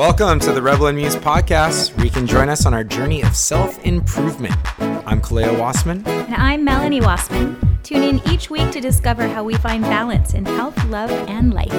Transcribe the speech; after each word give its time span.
Welcome 0.00 0.40
to 0.40 0.52
the 0.52 0.62
Rebel 0.62 0.86
and 0.86 0.96
Muse 0.96 1.14
podcast, 1.14 1.94
where 1.94 2.06
you 2.06 2.10
can 2.10 2.26
join 2.26 2.48
us 2.48 2.64
on 2.64 2.72
our 2.72 2.82
journey 2.82 3.22
of 3.22 3.36
self 3.36 3.78
improvement. 3.84 4.54
I'm 4.80 5.20
Kaleo 5.20 5.54
Wassman. 5.58 6.06
And 6.06 6.34
I'm 6.36 6.64
Melanie 6.64 7.02
Wassman. 7.02 7.54
Tune 7.82 8.02
in 8.02 8.26
each 8.26 8.48
week 8.48 8.70
to 8.70 8.80
discover 8.80 9.28
how 9.28 9.44
we 9.44 9.56
find 9.56 9.82
balance 9.82 10.32
in 10.32 10.46
health, 10.46 10.82
love, 10.86 11.10
and 11.10 11.52
life. 11.52 11.70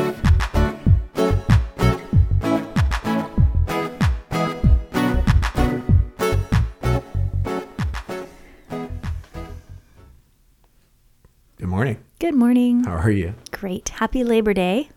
Good 11.57 11.67
morning. 11.67 11.97
Good 12.19 12.35
morning. 12.35 12.83
How 12.83 12.97
are 12.97 13.09
you? 13.09 13.33
Great. 13.49 13.89
Happy 13.89 14.23
Labor 14.23 14.53
Day. 14.53 14.89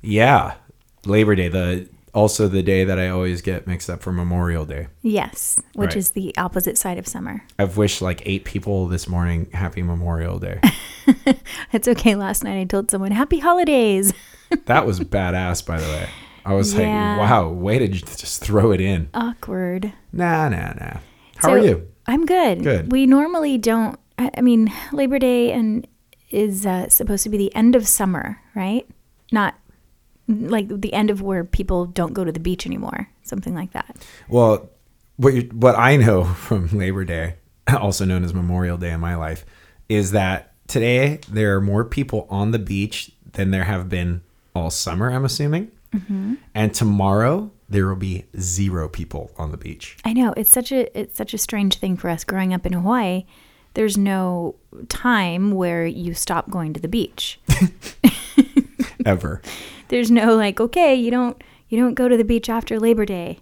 Yeah, 0.00 0.54
Labor 1.04 1.34
Day, 1.34 1.48
the 1.48 1.88
also 2.14 2.48
the 2.48 2.62
day 2.62 2.84
that 2.84 2.98
I 2.98 3.08
always 3.08 3.42
get 3.42 3.66
mixed 3.66 3.90
up 3.90 4.00
for 4.02 4.12
Memorial 4.12 4.64
Day. 4.64 4.88
Yes, 5.02 5.60
which 5.74 5.88
Right. 5.90 5.96
is 5.96 6.10
the 6.12 6.34
opposite 6.38 6.78
side 6.78 6.96
of 6.98 7.06
summer. 7.06 7.42
I've 7.58 7.76
wished 7.76 8.00
like 8.00 8.22
eight 8.24 8.44
people 8.44 8.86
this 8.88 9.08
morning 9.08 9.48
happy 9.52 9.82
Memorial 9.82 10.38
Day. 10.38 10.60
It's 11.72 11.88
okay. 11.88 12.14
Last 12.14 12.44
night 12.44 12.58
I 12.58 12.64
told 12.64 12.90
someone, 12.90 13.10
Happy 13.10 13.38
Holidays. 13.40 14.14
that 14.66 14.86
was 14.86 15.00
badass, 15.00 15.66
by 15.66 15.78
the 15.80 15.86
way. 15.86 16.08
I 16.46 16.54
was 16.54 16.72
Yeah. 16.72 17.16
like, 17.18 17.30
wow, 17.30 17.48
way 17.50 17.78
to 17.78 17.88
just 17.88 18.42
throw 18.42 18.70
it 18.72 18.80
in. 18.80 19.08
Awkward. 19.12 19.92
Nah, 20.12 20.48
nah, 20.48 20.72
nah. 20.74 20.98
How 21.36 21.48
So, 21.48 21.52
are 21.52 21.58
you? 21.58 21.88
I'm 22.06 22.24
good. 22.26 22.62
Good. 22.62 22.92
We 22.92 23.06
normally 23.06 23.58
don't, 23.58 23.98
I 24.18 24.30
I 24.36 24.40
mean, 24.40 24.72
Labor 24.92 25.18
Day 25.18 25.52
and 25.52 25.86
is 26.30 26.64
uh, 26.64 26.88
supposed 26.88 27.22
to 27.24 27.28
be 27.28 27.36
the 27.38 27.54
end 27.54 27.74
of 27.76 27.86
summer, 27.88 28.40
right? 28.54 28.86
Not 29.32 29.54
like 30.28 30.68
the 30.68 30.92
end 30.92 31.10
of 31.10 31.22
where 31.22 31.44
people 31.44 31.86
don't 31.86 32.14
go 32.14 32.24
to 32.24 32.32
the 32.32 32.40
beach 32.40 32.66
anymore, 32.66 33.08
something 33.22 33.54
like 33.54 33.72
that. 33.72 33.96
Well, 34.28 34.70
what 35.16 35.34
you, 35.34 35.42
what 35.52 35.78
I 35.78 35.96
know 35.96 36.24
from 36.34 36.68
Labor 36.68 37.04
Day, 37.04 37.36
also 37.68 38.04
known 38.04 38.24
as 38.24 38.34
Memorial 38.34 38.76
Day 38.76 38.90
in 38.90 39.00
my 39.00 39.16
life, 39.16 39.44
is 39.88 40.12
that 40.12 40.52
today 40.66 41.20
there 41.28 41.56
are 41.56 41.60
more 41.60 41.84
people 41.84 42.26
on 42.30 42.50
the 42.50 42.58
beach 42.58 43.10
than 43.32 43.50
there 43.50 43.64
have 43.64 43.88
been 43.88 44.22
all 44.54 44.70
summer. 44.70 45.10
I'm 45.10 45.24
assuming, 45.24 45.70
mm-hmm. 45.92 46.34
and 46.54 46.74
tomorrow 46.74 47.50
there 47.68 47.86
will 47.86 47.96
be 47.96 48.24
zero 48.38 48.88
people 48.88 49.30
on 49.36 49.50
the 49.50 49.56
beach. 49.56 49.96
I 50.04 50.12
know 50.12 50.32
it's 50.36 50.50
such 50.50 50.72
a 50.72 50.98
it's 50.98 51.16
such 51.16 51.34
a 51.34 51.38
strange 51.38 51.76
thing 51.76 51.96
for 51.96 52.08
us 52.08 52.24
growing 52.24 52.54
up 52.54 52.66
in 52.66 52.72
Hawaii. 52.72 53.24
There's 53.74 53.98
no 53.98 54.54
time 54.88 55.50
where 55.50 55.84
you 55.84 56.14
stop 56.14 56.48
going 56.48 56.72
to 56.74 56.80
the 56.80 56.88
beach. 56.88 57.40
Ever, 59.06 59.42
There's 59.88 60.10
no 60.10 60.34
like, 60.36 60.60
okay, 60.60 60.94
you 60.94 61.10
don't 61.10 61.42
you 61.68 61.78
don't 61.78 61.94
go 61.94 62.08
to 62.08 62.16
the 62.16 62.24
beach 62.24 62.48
after 62.48 62.78
Labor 62.78 63.04
Day. 63.06 63.38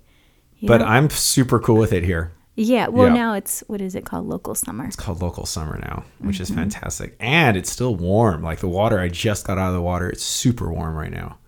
But 0.62 0.78
don't- 0.78 0.88
I'm 0.88 1.10
super 1.10 1.58
cool 1.58 1.76
with 1.76 1.92
it 1.92 2.04
here. 2.04 2.32
yeah, 2.54 2.88
well 2.88 3.08
Yeah. 3.08 3.14
now 3.14 3.34
it's 3.34 3.62
what 3.66 3.80
is 3.80 3.94
it 3.94 4.04
called? 4.04 4.26
Local 4.28 4.54
summer. 4.54 4.84
It's 4.84 4.96
called 4.96 5.22
local 5.22 5.46
summer 5.46 5.78
now, 5.82 6.04
which 6.18 6.38
is 6.40 6.50
fantastic, 6.50 7.16
and 7.20 7.56
it's 7.56 7.70
still 7.70 7.94
warm. 7.96 8.42
Like 8.42 8.60
the 8.60 8.68
water, 8.68 8.98
I 9.00 9.08
just 9.08 9.46
got 9.46 9.58
out 9.58 9.68
of 9.68 9.74
the 9.74 9.82
water. 9.82 10.08
It's 10.10 10.22
super 10.22 10.72
warm 10.72 10.94
right 10.94 11.10
now. 11.10 11.38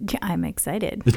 Yeah, 0.00 0.18
I'm 0.22 0.44
excited. 0.44 1.02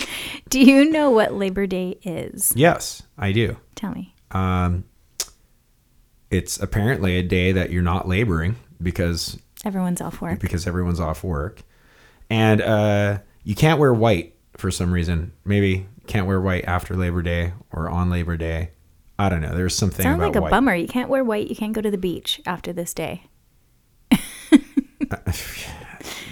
Do 0.48 0.60
you 0.60 0.90
know 0.90 1.10
what 1.10 1.34
Labor 1.34 1.66
Day 1.66 1.98
is? 2.02 2.52
Yes, 2.56 3.02
I 3.18 3.32
do. 3.32 3.56
Tell 3.74 3.90
me. 3.92 4.14
Um, 4.30 4.84
it's 6.30 6.58
apparently 6.60 7.16
a 7.18 7.22
day 7.22 7.52
that 7.52 7.70
you're 7.70 7.82
not 7.82 8.06
laboring 8.08 8.56
because 8.82 9.38
Everyone's 9.64 10.00
off 10.00 10.20
work. 10.20 10.38
because 10.40 10.66
everyone's 10.66 11.00
off 11.00 11.24
work, 11.24 11.62
and 12.30 12.60
uh, 12.62 13.18
you 13.44 13.54
can't 13.54 13.78
wear 13.80 13.92
white 13.92 14.34
for 14.56 14.70
some 14.70 14.92
reason. 14.92 15.32
Maybe 15.44 15.86
can't 16.06 16.26
wear 16.26 16.40
white 16.40 16.64
after 16.66 16.94
Labor 16.96 17.22
Day 17.22 17.52
or 17.72 17.88
on 17.90 18.08
Labor 18.10 18.36
Day. 18.36 18.70
I 19.18 19.28
don't 19.28 19.40
know. 19.40 19.54
There's 19.54 19.74
something 19.74 20.04
Sounds 20.04 20.16
about 20.16 20.26
like 20.28 20.36
a 20.36 20.40
white. 20.42 20.50
bummer. 20.50 20.74
You 20.74 20.86
can't 20.86 21.08
wear 21.10 21.24
white. 21.24 21.48
You 21.48 21.56
can't 21.56 21.72
go 21.72 21.80
to 21.80 21.90
the 21.90 21.98
beach 21.98 22.40
after 22.46 22.72
this 22.72 22.94
day. 22.94 23.24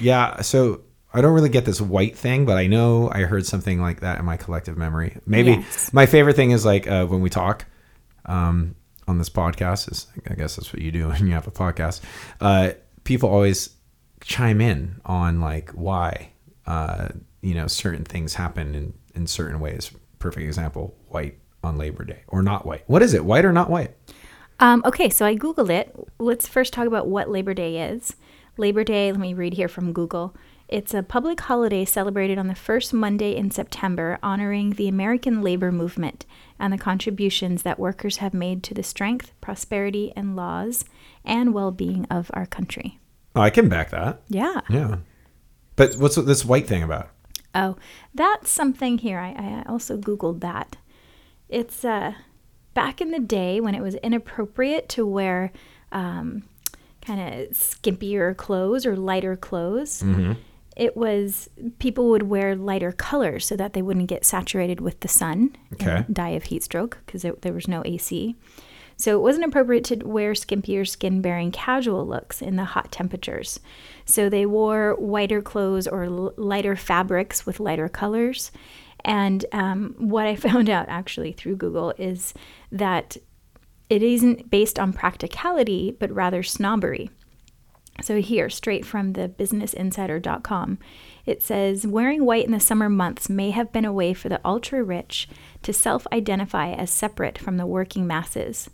Yeah, 0.01 0.43
so 0.43 0.83
I 1.13 1.21
don't 1.23 1.33
really 1.33 1.49
get 1.49 1.65
this 1.65 1.81
white 1.81 2.17
thing, 2.17 2.45
but 2.45 2.57
I 2.59 2.67
know 2.67 3.11
I 3.11 3.23
heard 3.23 3.47
something 3.47 3.81
like 3.81 4.01
that 4.01 4.19
in 4.19 4.25
my 4.27 4.37
collective 4.37 4.77
memory. 4.77 5.19
Maybe 5.27 5.53
Yes. 5.53 5.91
my 5.93 6.05
favorite 6.07 6.37
thing 6.37 6.51
is 6.51 6.65
like 6.67 6.87
uh, 6.87 7.07
when 7.07 7.23
we 7.23 7.31
talk 7.31 7.65
um, 8.27 8.75
on 9.09 9.17
this 9.19 9.31
podcast. 9.31 9.91
Is 9.91 10.07
I 10.29 10.35
guess 10.35 10.57
that's 10.57 10.73
what 10.73 10.83
you 10.83 10.93
do 10.93 11.09
when 11.09 11.27
you 11.27 11.33
have 11.33 11.47
a 11.47 11.51
podcast. 11.51 12.03
Uh, 12.41 12.73
people 13.07 13.31
always 13.31 13.71
chime 14.21 14.61
in 14.61 15.01
on 15.07 15.41
like 15.41 15.71
why 15.71 16.33
uh, 16.67 17.09
you 17.41 17.55
know 17.55 17.67
certain 17.67 18.05
things 18.05 18.35
happen 18.35 18.75
in 18.75 18.93
in 19.15 19.27
certain 19.27 19.61
ways. 19.61 19.91
Perfect 20.19 20.45
example: 20.45 20.95
white 21.09 21.39
on 21.65 21.79
Labor 21.79 22.05
Day 22.05 22.23
or 22.29 22.43
not 22.43 22.67
white. 22.67 22.85
What 22.87 23.03
is 23.03 23.15
it? 23.15 23.25
White 23.25 23.47
or 23.47 23.53
not 23.53 23.71
white? 23.71 23.97
Um, 24.61 24.83
okay, 24.85 25.11
so 25.11 25.25
I 25.25 25.37
Googled 25.37 25.71
it. 25.71 25.95
Let's 26.19 26.49
first 26.49 26.73
talk 26.73 26.87
about 26.87 27.09
what 27.09 27.31
Labor 27.31 27.55
Day 27.55 27.79
is. 27.91 28.17
Labor 28.57 28.85
Day, 28.85 29.13
let 29.13 29.21
me 29.21 29.35
read 29.35 29.55
here 29.55 29.69
from 29.69 29.93
Google. 29.93 30.35
It's 30.69 30.95
a 30.95 31.03
public 31.03 31.41
holiday 31.41 31.85
celebrated 31.85 32.39
on 32.39 32.49
the 32.49 32.55
first 32.55 32.93
Monday 32.93 33.37
in 33.37 33.51
September, 33.51 34.19
honoring 34.23 34.71
the 34.71 34.89
American 34.89 35.43
labor 35.43 35.71
movement 35.71 36.25
and 36.59 36.73
the 36.73 36.79
contributions 36.79 37.63
that 37.63 37.79
workers 37.79 38.19
have 38.19 38.35
made 38.35 38.63
to 38.65 38.75
the 38.75 38.83
strength, 38.83 39.33
prosperity, 39.41 40.13
and 40.17 40.37
laws 40.37 40.85
and 41.25 41.53
well 41.55 41.71
being 41.71 42.07
of 42.11 42.31
our 42.35 42.47
country. 42.47 42.99
Oh, 43.35 43.41
I 43.41 43.51
can 43.51 43.69
back 43.69 43.91
that. 43.91 44.23
Yeah. 44.29 44.61
Yeah, 44.71 44.97
but 45.77 45.95
what's 45.97 46.17
this 46.17 46.45
white 46.45 46.67
thing 46.67 46.83
about? 46.83 47.11
Oh, 47.55 47.77
that's 48.15 48.51
something 48.51 48.99
here. 48.99 49.19
I, 49.19 49.63
I 49.67 49.71
also 49.71 49.97
Googled 49.97 50.41
that. 50.41 50.77
It's 51.49 51.85
uh, 51.85 52.13
back 52.75 53.01
in 53.01 53.11
the 53.11 53.21
day 53.21 53.61
when 53.61 53.75
it 53.75 53.83
was 53.83 53.95
inappropriate 53.97 54.89
to 54.91 55.07
wear 55.07 55.53
um, 55.93 56.43
kind 57.01 57.21
of 57.21 57.51
skimpier 57.51 58.37
clothes 58.37 58.85
or 58.85 58.97
lighter 58.97 59.37
clothes. 59.37 60.03
It 60.77 60.97
was 60.97 61.49
people 61.79 62.11
would 62.11 62.25
wear 62.25 62.55
lighter 62.55 62.93
colors 62.93 63.47
so 63.47 63.57
that 63.57 63.73
they 63.73 63.83
wouldn't 63.83 64.09
get 64.09 64.25
saturated 64.25 64.81
with 64.81 65.01
the 65.01 65.09
sun 65.09 65.57
Okay. 65.73 66.05
and 66.07 66.15
die 66.15 66.31
of 66.31 66.45
heat 66.45 66.63
stroke 66.63 66.99
because 67.07 67.23
there, 67.23 67.53
was 67.53 67.67
no 67.67 67.83
AC. 67.85 68.37
So 68.99 69.17
it 69.19 69.23
wasn't 69.23 69.47
appropriate 69.47 69.85
to 69.85 69.97
wear 70.07 70.33
skimpier, 70.33 70.87
skin 70.89 71.21
bearing 71.21 71.51
casual 71.51 72.07
looks 72.07 72.41
in 72.41 72.57
the 72.57 72.65
hot 72.65 72.93
temperatures. 72.93 73.61
So 74.05 74.29
they 74.29 74.47
wore 74.47 74.95
whiter 74.97 75.43
clothes 75.43 75.87
or 75.87 76.05
l- 76.05 76.35
lighter 76.37 76.77
fabrics 76.77 77.45
with 77.47 77.61
lighter 77.61 77.89
colors. 77.89 78.51
And 79.05 79.45
um, 79.53 79.95
what 79.99 80.27
I 80.27 80.37
found 80.49 80.69
out 80.71 80.87
actually 80.89 81.33
through 81.33 81.57
Google 81.57 81.93
is 81.99 82.33
that 82.73 83.17
it 83.89 84.03
isn't 84.03 84.51
based 84.51 84.79
on 84.79 84.93
practicality, 84.93 85.97
but 85.99 86.11
rather 86.11 86.43
snobbery. 86.43 87.11
So 88.03 88.21
here, 88.21 88.51
straight 88.51 88.85
from 88.85 89.15
the 89.15 89.29
businessinsider.com, 89.29 90.79
it 91.25 91.43
says 91.43 91.87
wearing 91.87 92.25
white 92.25 92.45
in 92.45 92.53
the 92.53 92.61
summer 92.61 92.89
months 92.89 93.29
may 93.29 93.51
have 93.51 93.73
been 93.73 93.85
a 93.85 93.93
way 93.93 94.13
for 94.13 94.29
the 94.29 94.41
ultra 94.45 94.83
rich 94.83 95.29
to 95.63 95.73
self 95.73 96.07
identify 96.13 96.73
as 96.73 96.91
separate 96.91 97.39
from 97.39 97.57
the 97.57 97.67
working 97.67 98.07
masses. 98.07 98.69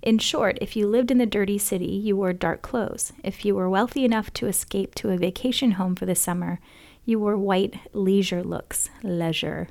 In 0.00 0.18
short, 0.18 0.58
if 0.60 0.76
you 0.76 0.86
lived 0.86 1.10
in 1.10 1.18
the 1.18 1.26
dirty 1.26 1.58
city, 1.58 1.86
you 1.86 2.16
wore 2.16 2.32
dark 2.32 2.62
clothes. 2.62 3.12
If 3.24 3.44
you 3.44 3.54
were 3.54 3.68
wealthy 3.68 4.04
enough 4.04 4.32
to 4.34 4.46
escape 4.46 4.94
to 4.96 5.10
a 5.10 5.16
vacation 5.16 5.72
home 5.72 5.96
for 5.96 6.06
the 6.06 6.14
summer, 6.14 6.60
you 7.04 7.18
wore 7.18 7.36
white 7.36 7.80
leisure 7.92 8.44
looks, 8.44 8.90
leisure, 9.02 9.66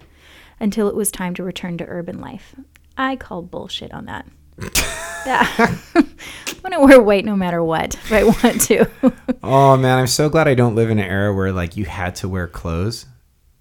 until 0.59 0.90
it 0.90 0.96
was 0.96 1.12
time 1.12 1.34
to 1.35 1.44
return 1.44 1.78
to 1.78 1.85
urban 1.88 2.20
life. 2.20 2.55
I 2.97 3.16
call 3.16 3.41
bullshit 3.43 3.93
on 3.93 4.05
that. 4.05 4.28
Yeah. 5.25 5.75
I'm 5.93 6.61
gonna 6.63 6.79
wear 6.79 7.01
white 7.01 7.25
no 7.25 7.35
matter 7.35 7.61
what 7.61 7.95
if 7.95 8.13
I 8.13 8.23
want 8.23 8.61
to. 8.61 8.89
Oh 9.43 9.75
man, 9.75 9.99
I'm 9.99 10.07
so 10.07 10.29
glad 10.29 10.47
I 10.47 10.55
don't 10.55 10.73
live 10.73 10.89
in 10.89 10.99
an 10.99 11.05
era 11.05 11.33
where 11.33 11.51
like 11.51 11.75
you 11.75 11.83
had 11.83 12.15
to 12.17 12.29
wear 12.29 12.47
clothes. 12.47 13.05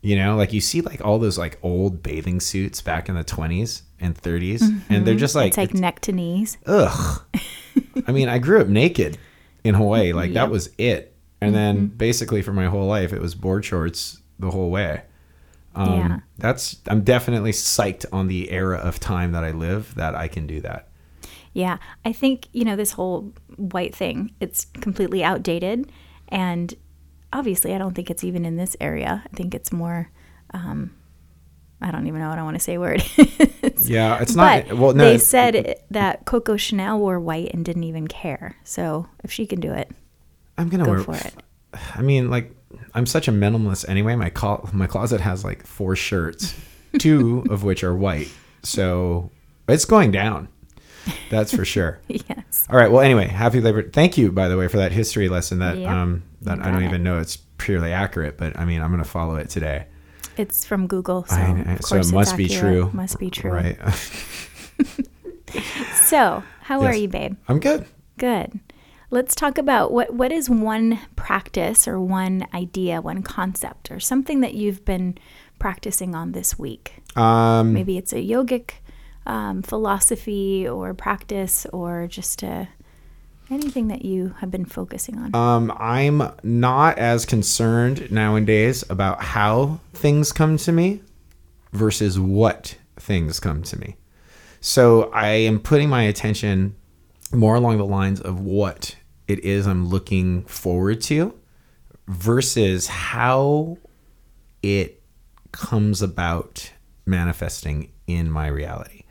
You 0.00 0.16
know, 0.16 0.36
like 0.36 0.52
you 0.52 0.60
see 0.60 0.80
like 0.80 1.04
all 1.04 1.18
those 1.18 1.36
like 1.36 1.58
old 1.62 2.04
bathing 2.04 2.38
suits 2.38 2.80
back 2.80 3.08
in 3.08 3.16
the 3.16 3.24
20s 3.24 3.82
and 3.98 4.14
30s, 4.14 4.62
and 4.88 5.04
they're 5.04 5.14
mm-hmm. 5.14 5.18
just 5.18 5.34
like, 5.34 5.48
it's 5.48 5.56
like 5.56 5.74
neck 5.74 6.00
to 6.02 6.12
knees. 6.12 6.56
ugh. 6.66 7.22
I 8.06 8.12
mean, 8.12 8.28
I 8.28 8.38
grew 8.38 8.60
up 8.60 8.68
naked 8.68 9.18
in 9.64 9.74
Hawaii, 9.74 10.12
like 10.12 10.34
that 10.34 10.50
was 10.50 10.70
it. 10.78 11.16
And 11.40 11.54
then 11.54 11.76
mm-hmm. 11.76 11.96
basically 11.96 12.42
for 12.42 12.52
my 12.52 12.66
whole 12.66 12.86
life, 12.86 13.12
it 13.12 13.20
was 13.20 13.34
board 13.34 13.64
shorts 13.64 14.22
the 14.38 14.50
whole 14.50 14.70
way. 14.70 15.02
Um, 15.76 15.98
Yeah. 15.98 16.18
That's 16.38 16.76
I'm 16.88 17.02
definitely 17.02 17.52
psyched 17.52 18.04
on 18.12 18.28
the 18.28 18.50
era 18.50 18.78
of 18.78 18.98
time 19.00 19.32
that 19.32 19.44
I 19.44 19.50
live 19.52 19.94
that 19.94 20.14
I 20.14 20.28
can 20.28 20.46
do 20.46 20.60
that. 20.62 20.88
Yeah, 21.52 21.78
I 22.04 22.12
think 22.12 22.48
you 22.52 22.64
know 22.64 22.76
this 22.76 22.92
whole 22.92 23.32
white 23.56 23.94
thing. 23.94 24.32
It's 24.40 24.66
completely 24.80 25.24
outdated, 25.24 25.90
and 26.28 26.74
obviously, 27.32 27.74
I 27.74 27.78
don't 27.78 27.94
think 27.94 28.10
it's 28.10 28.22
even 28.24 28.44
in 28.44 28.56
this 28.56 28.76
area. 28.80 29.22
I 29.24 29.36
think 29.36 29.54
it's 29.54 29.72
more. 29.72 30.10
Um, 30.52 30.94
I 31.80 31.90
don't 31.90 32.06
even 32.06 32.20
know 32.20 32.28
what 32.28 32.38
I 32.38 32.42
want 32.42 32.56
to 32.56 32.60
say. 32.60 32.76
Where 32.78 32.92
it 32.98 33.52
is. 33.62 33.88
Yeah, 33.88 34.20
it's 34.20 34.34
but 34.34 34.68
not. 34.68 34.78
Well, 34.78 34.92
no, 34.94 35.04
they 35.04 35.14
it- 35.14 35.20
said 35.20 35.76
that 35.90 36.26
Coco 36.26 36.56
Chanel 36.58 36.98
wore 36.98 37.18
white 37.20 37.50
and 37.54 37.64
didn't 37.64 37.84
even 37.84 38.06
care. 38.06 38.56
So 38.64 39.06
if 39.24 39.32
she 39.32 39.46
can 39.46 39.60
do 39.60 39.72
it, 39.72 39.90
I'm 40.58 40.68
gonna 40.68 40.84
go 40.84 40.90
wear. 40.92 41.00
for 41.00 41.14
it. 41.14 41.34
I 41.94 42.02
mean, 42.02 42.28
like 42.30 42.54
I'm 42.94 43.06
such 43.06 43.28
a 43.28 43.32
minimalist 43.32 43.88
anyway. 43.88 44.16
My 44.16 44.30
my 44.72 44.86
closet 44.86 45.20
has 45.20 45.44
like 45.44 45.66
four 45.66 45.96
shirts, 45.96 46.54
two 46.98 47.44
of 47.50 47.64
which 47.64 47.84
are 47.84 47.94
white. 47.94 48.28
So 48.62 49.30
it's 49.68 49.84
going 49.84 50.10
down. 50.10 50.48
That's 51.30 51.54
for 51.54 51.64
sure. 51.64 52.00
yes. 52.08 52.66
All 52.68 52.76
right. 52.76 52.90
Well, 52.90 53.00
anyway, 53.02 53.28
happy 53.28 53.60
Labor. 53.60 53.88
Thank 53.88 54.18
you, 54.18 54.32
by 54.32 54.48
the 54.48 54.56
way, 54.56 54.66
for 54.68 54.78
that 54.78 54.92
history 54.92 55.28
lesson. 55.28 55.60
That 55.60 55.78
Yep, 55.78 55.90
um 55.90 56.22
that 56.42 56.58
I 56.60 56.70
don't 56.70 56.80
got 56.80 56.88
even 56.88 57.02
know 57.02 57.18
it's 57.18 57.36
purely 57.58 57.92
accurate, 57.92 58.36
but 58.38 58.58
I 58.58 58.64
mean 58.64 58.80
I'm 58.82 58.90
going 58.90 59.02
to 59.02 59.08
follow 59.08 59.36
it 59.36 59.48
today. 59.48 59.86
It's 60.36 60.66
from 60.66 60.86
Google, 60.86 61.24
so, 61.24 61.36
I- 61.36 61.72
of 61.72 61.82
so 61.82 61.96
it 61.96 62.12
must 62.12 62.36
be 62.36 62.48
true. 62.48 62.90
Must 62.92 63.18
be 63.18 63.30
true. 63.30 63.50
Right. 63.52 63.78
So, 66.06 66.42
how 66.60 66.82
are 66.82 66.94
you, 66.94 67.08
babe? 67.08 67.36
I'm 67.48 67.58
good. 67.58 67.86
Good. 68.18 68.60
Let's 69.10 69.34
talk 69.36 69.56
about 69.56 69.92
what 69.92 70.14
what 70.14 70.32
is 70.32 70.50
one 70.50 70.98
practice 71.14 71.86
or 71.86 72.00
one 72.00 72.46
idea, 72.52 73.00
one 73.00 73.22
concept, 73.22 73.90
or 73.90 74.00
something 74.00 74.40
that 74.40 74.54
you've 74.54 74.84
been 74.84 75.16
practicing 75.58 76.14
on 76.14 76.32
this 76.32 76.58
week. 76.58 77.02
Um, 77.14 77.72
Maybe 77.72 77.96
it's 77.98 78.12
a 78.12 78.16
yogic 78.16 78.72
um, 79.24 79.62
philosophy 79.62 80.66
or 80.66 80.92
practice, 80.92 81.66
or 81.72 82.08
just 82.08 82.42
a, 82.42 82.68
anything 83.48 83.88
that 83.88 84.04
you 84.04 84.34
have 84.40 84.50
been 84.50 84.64
focusing 84.64 85.18
on. 85.18 85.34
Um, 85.34 85.72
I'm 85.78 86.32
not 86.42 86.98
as 86.98 87.24
concerned 87.24 88.10
nowadays 88.10 88.84
about 88.90 89.22
how 89.22 89.80
things 89.94 90.32
come 90.32 90.56
to 90.58 90.72
me 90.72 91.00
versus 91.72 92.18
what 92.18 92.76
things 92.96 93.38
come 93.38 93.62
to 93.64 93.78
me. 93.78 93.96
So 94.60 95.10
I 95.12 95.28
am 95.28 95.60
putting 95.60 95.88
my 95.88 96.02
attention 96.02 96.74
more 97.32 97.54
along 97.54 97.78
the 97.78 97.86
lines 97.86 98.20
of 98.20 98.40
what 98.40 98.96
it 99.26 99.40
is 99.40 99.66
I'm 99.66 99.88
looking 99.88 100.44
forward 100.44 101.00
to 101.02 101.34
versus 102.06 102.86
how 102.86 103.78
it 104.62 105.02
comes 105.52 106.02
about 106.02 106.72
manifesting 107.04 107.92
in 108.06 108.30
my 108.30 108.46
reality. 108.46 109.02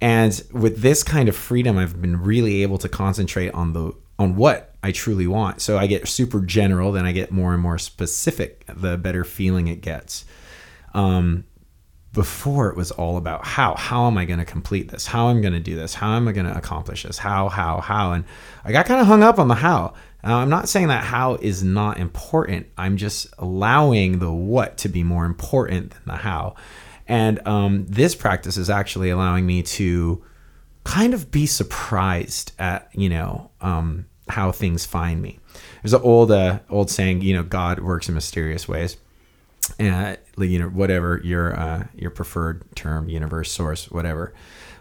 And 0.00 0.42
with 0.52 0.80
this 0.80 1.02
kind 1.02 1.28
of 1.28 1.36
freedom, 1.36 1.76
I've 1.76 2.00
been 2.00 2.22
really 2.22 2.62
able 2.62 2.78
to 2.78 2.88
concentrate 2.88 3.52
on 3.52 3.72
the 3.72 3.92
on 4.18 4.36
what 4.36 4.74
I 4.82 4.92
truly 4.92 5.26
want. 5.26 5.62
So 5.62 5.78
I 5.78 5.86
get 5.86 6.06
super 6.06 6.40
general, 6.40 6.92
then 6.92 7.06
I 7.06 7.12
get 7.12 7.30
more 7.30 7.54
and 7.54 7.62
more 7.62 7.78
specific. 7.78 8.64
The 8.66 8.96
better 8.98 9.24
feeling 9.24 9.68
it 9.68 9.80
gets. 9.80 10.24
Um, 10.94 11.44
before 12.12 12.68
it 12.68 12.76
was 12.76 12.90
all 12.90 13.16
about 13.16 13.46
how 13.46 13.74
how 13.76 14.06
am 14.06 14.18
i 14.18 14.24
going 14.24 14.38
to 14.38 14.44
complete 14.44 14.88
this? 14.88 15.06
How 15.06 15.28
am 15.28 15.36
i'm 15.36 15.42
going 15.42 15.54
to 15.54 15.60
do 15.60 15.76
this? 15.76 15.94
How 15.94 16.16
am 16.16 16.26
i 16.26 16.32
going 16.32 16.46
to 16.46 16.56
accomplish 16.56 17.04
this? 17.04 17.18
How 17.18 17.48
how 17.48 17.80
how? 17.80 18.12
And 18.12 18.24
i 18.64 18.72
got 18.72 18.86
kind 18.86 19.00
of 19.00 19.06
hung 19.06 19.22
up 19.22 19.38
on 19.38 19.48
the 19.48 19.54
how. 19.54 19.94
Now, 20.24 20.38
i'm 20.38 20.50
not 20.50 20.68
saying 20.68 20.88
that 20.88 21.04
how 21.04 21.36
is 21.36 21.62
not 21.62 21.98
important. 21.98 22.66
I'm 22.76 22.96
just 22.96 23.28
allowing 23.38 24.18
the 24.18 24.32
what 24.32 24.76
to 24.78 24.88
be 24.88 25.02
more 25.02 25.24
important 25.24 25.90
than 25.92 26.02
the 26.06 26.16
how. 26.16 26.56
And 27.06 27.46
um, 27.46 27.86
this 27.86 28.14
practice 28.14 28.56
is 28.56 28.70
actually 28.70 29.10
allowing 29.10 29.44
me 29.44 29.62
to 29.64 30.24
kind 30.84 31.12
of 31.12 31.30
be 31.30 31.46
surprised 31.46 32.52
at 32.58 32.88
you 32.92 33.08
know 33.08 33.50
um, 33.60 34.06
how 34.28 34.50
things 34.50 34.84
find 34.84 35.22
me. 35.22 35.38
There's 35.82 35.94
an 35.94 36.02
old 36.02 36.32
uh, 36.32 36.58
old 36.68 36.90
saying 36.90 37.22
you 37.22 37.34
know 37.34 37.44
god 37.44 37.78
works 37.78 38.08
in 38.08 38.14
mysterious 38.16 38.66
ways 38.66 38.96
uh, 40.40 40.44
you 40.44 40.58
know 40.58 40.68
whatever 40.68 41.20
your 41.22 41.58
uh, 41.58 41.86
your 41.94 42.10
preferred 42.10 42.64
term 42.74 43.08
universe 43.08 43.50
source 43.50 43.90
whatever. 43.90 44.34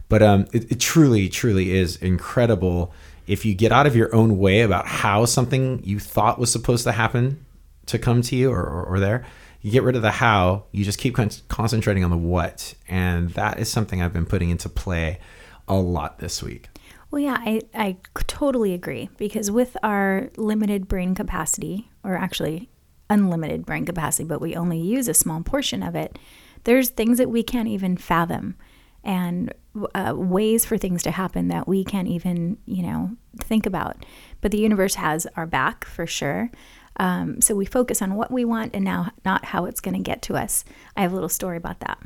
But 0.08 0.24
um, 0.24 0.48
it, 0.54 0.72
it 0.72 0.80
truly 0.80 1.30
truly 1.30 1.72
is 1.72 1.98
incredible 1.98 2.94
if 3.28 3.46
you 3.46 3.54
get 3.54 3.72
out 3.72 3.86
of 3.86 3.96
your 3.96 4.14
own 4.14 4.40
way 4.40 4.62
about 4.62 4.88
how 4.88 5.26
something 5.26 5.82
you 5.84 6.00
thought 6.00 6.40
was 6.40 6.52
supposed 6.52 6.84
to 6.86 6.92
happen 6.92 7.46
to 7.86 8.00
come 8.00 8.22
to 8.24 8.36
you 8.36 8.52
or, 8.52 8.62
or, 8.64 8.84
or 8.84 9.00
there. 9.00 9.26
You 9.62 9.72
get 9.72 9.84
rid 9.84 9.96
of 9.96 10.02
the 10.02 10.12
how 10.12 10.66
you 10.72 10.86
just 10.86 11.00
keep 11.00 11.16
con- 11.16 11.30
concentrating 11.48 12.04
on 12.04 12.10
the 12.10 12.18
what. 12.18 12.74
And 12.88 13.30
that 13.32 13.60
is 13.60 13.70
something 13.70 14.02
i've 14.02 14.14
been 14.14 14.26
putting 14.26 14.50
into 14.50 14.70
play 14.70 15.20
a 15.68 15.76
lot 15.76 16.20
this 16.20 16.42
week. 16.42 16.70
Well, 17.12 17.22
yeah, 17.22 17.38
I, 17.40 17.62
I 17.74 17.98
totally 18.28 18.74
agree 18.74 19.10
because 19.18 19.50
with 19.50 19.76
our 19.82 20.30
limited 20.38 20.88
brain 20.88 21.16
capacity, 21.16 21.90
or 22.04 22.16
actually 22.16 22.70
unlimited 23.10 23.66
brain 23.66 23.86
capacity, 23.86 24.28
but 24.28 24.42
we 24.42 24.56
only 24.56 24.80
use 24.80 25.08
a 25.08 25.14
small 25.14 25.42
portion 25.42 25.82
of 25.84 25.96
it, 25.96 26.18
there's 26.64 26.90
things 26.90 27.18
that 27.18 27.30
we 27.30 27.44
can't 27.44 27.68
even 27.68 27.98
fathom 27.98 28.56
and 29.04 29.54
uh, 29.96 30.14
ways 30.16 30.66
for 30.66 30.78
things 30.78 31.04
to 31.04 31.12
happen 31.12 31.48
that 31.48 31.68
we 31.68 31.84
can't 31.84 32.08
even, 32.08 32.58
you 32.66 32.84
know, 32.84 33.12
think 33.38 33.66
about. 33.66 34.06
But 34.42 34.52
the 34.52 34.60
universe 34.60 34.96
has 34.96 35.26
our 35.36 35.46
back 35.46 35.86
for 35.86 36.06
sure. 36.06 36.52
Um, 36.98 37.40
so 37.40 37.56
we 37.56 37.66
focus 37.66 38.02
on 38.02 38.16
what 38.16 38.32
we 38.32 38.44
want 38.44 38.76
and 38.76 38.84
now 38.84 39.12
not 39.24 39.46
how 39.46 39.66
it's 39.66 39.80
going 39.80 39.96
to 39.96 40.04
get 40.04 40.22
to 40.24 40.36
us. 40.36 40.66
I 40.98 41.02
have 41.02 41.12
a 41.12 41.16
little 41.16 41.30
story 41.30 41.56
about 41.56 41.80
that. 41.80 42.00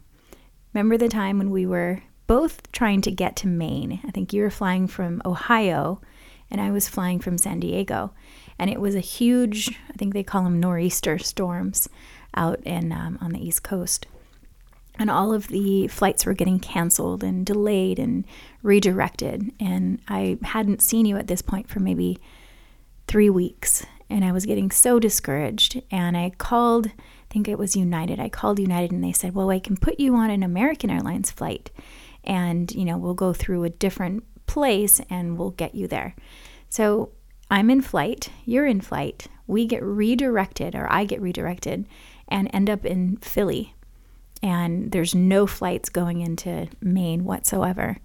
Remember 0.73 0.97
the 0.97 1.09
time 1.09 1.39
when 1.39 1.49
we 1.49 1.65
were 1.65 2.03
both 2.27 2.71
trying 2.71 3.01
to 3.01 3.11
get 3.11 3.35
to 3.37 3.47
Maine? 3.47 3.99
I 4.05 4.11
think 4.11 4.33
you 4.33 4.41
were 4.41 4.51
flying 4.51 4.87
from 4.87 5.21
Ohio 5.25 5.99
and 6.51 6.61
I 6.61 6.71
was 6.71 6.87
flying 6.87 7.19
from 7.19 7.37
San 7.37 7.59
Diego. 7.59 8.13
And 8.63 8.71
it 8.71 8.79
was 8.79 8.95
a 8.95 9.01
huge, 9.01 9.77
I 9.89 9.93
think 9.97 10.13
they 10.13 10.23
call 10.23 10.45
them 10.45 10.61
nor'easter 10.61 11.17
storms 11.17 11.89
out 12.33 12.61
in 12.61 12.93
um, 12.93 13.17
on 13.19 13.33
the 13.33 13.45
East 13.45 13.61
Coast. 13.61 14.07
And 14.97 15.09
all 15.09 15.33
of 15.33 15.49
the 15.49 15.89
flights 15.89 16.25
were 16.25 16.33
getting 16.33 16.61
canceled 16.61 17.25
and 17.25 17.45
delayed 17.45 17.99
and 17.99 18.23
redirected. 18.61 19.51
And 19.59 19.99
I 20.07 20.37
hadn't 20.43 20.81
seen 20.81 21.05
you 21.05 21.17
at 21.17 21.27
this 21.27 21.41
point 21.41 21.67
for 21.67 21.81
maybe 21.81 22.19
three 23.05 23.29
weeks. 23.29 23.85
And 24.09 24.23
I 24.23 24.31
was 24.31 24.45
getting 24.45 24.71
so 24.71 24.97
discouraged. 24.97 25.81
And 25.91 26.15
I 26.15 26.29
called, 26.29 26.87
I 26.87 26.93
think 27.29 27.49
it 27.49 27.59
was 27.59 27.75
United. 27.75 28.17
I 28.17 28.29
called 28.29 28.59
United 28.59 28.93
and 28.93 29.03
they 29.03 29.11
said, 29.11 29.35
Well, 29.35 29.49
I 29.49 29.59
can 29.59 29.75
put 29.75 29.99
you 29.99 30.15
on 30.15 30.29
an 30.29 30.41
American 30.41 30.89
Airlines 30.89 31.31
flight. 31.31 31.69
And, 32.23 32.73
you 32.73 32.85
know, 32.85 32.97
we'll 32.97 33.13
go 33.13 33.33
through 33.33 33.65
a 33.65 33.69
different 33.69 34.23
place 34.47 35.01
and 35.09 35.37
we'll 35.37 35.51
get 35.51 35.75
you 35.75 35.85
there. 35.85 36.15
So 36.69 37.11
I'm 37.53 37.69
in 37.69 37.81
flight, 37.81 38.31
you're 38.45 38.65
in 38.65 38.81
flight. 38.81 39.27
We 39.45 39.67
get 39.67 39.83
redirected, 39.83 40.73
or 40.73 40.91
I 40.91 41.05
get 41.05 41.21
redirected, 41.21 41.85
and 42.27 42.49
end 42.51 42.67
up 42.67 42.83
in 42.83 43.17
Philly. 43.17 43.75
And 44.41 44.91
there's 44.91 45.13
no 45.13 45.45
flights 45.45 45.89
going 45.89 46.21
into 46.21 46.67
Maine 46.81 47.25
whatsoever. 47.25 47.97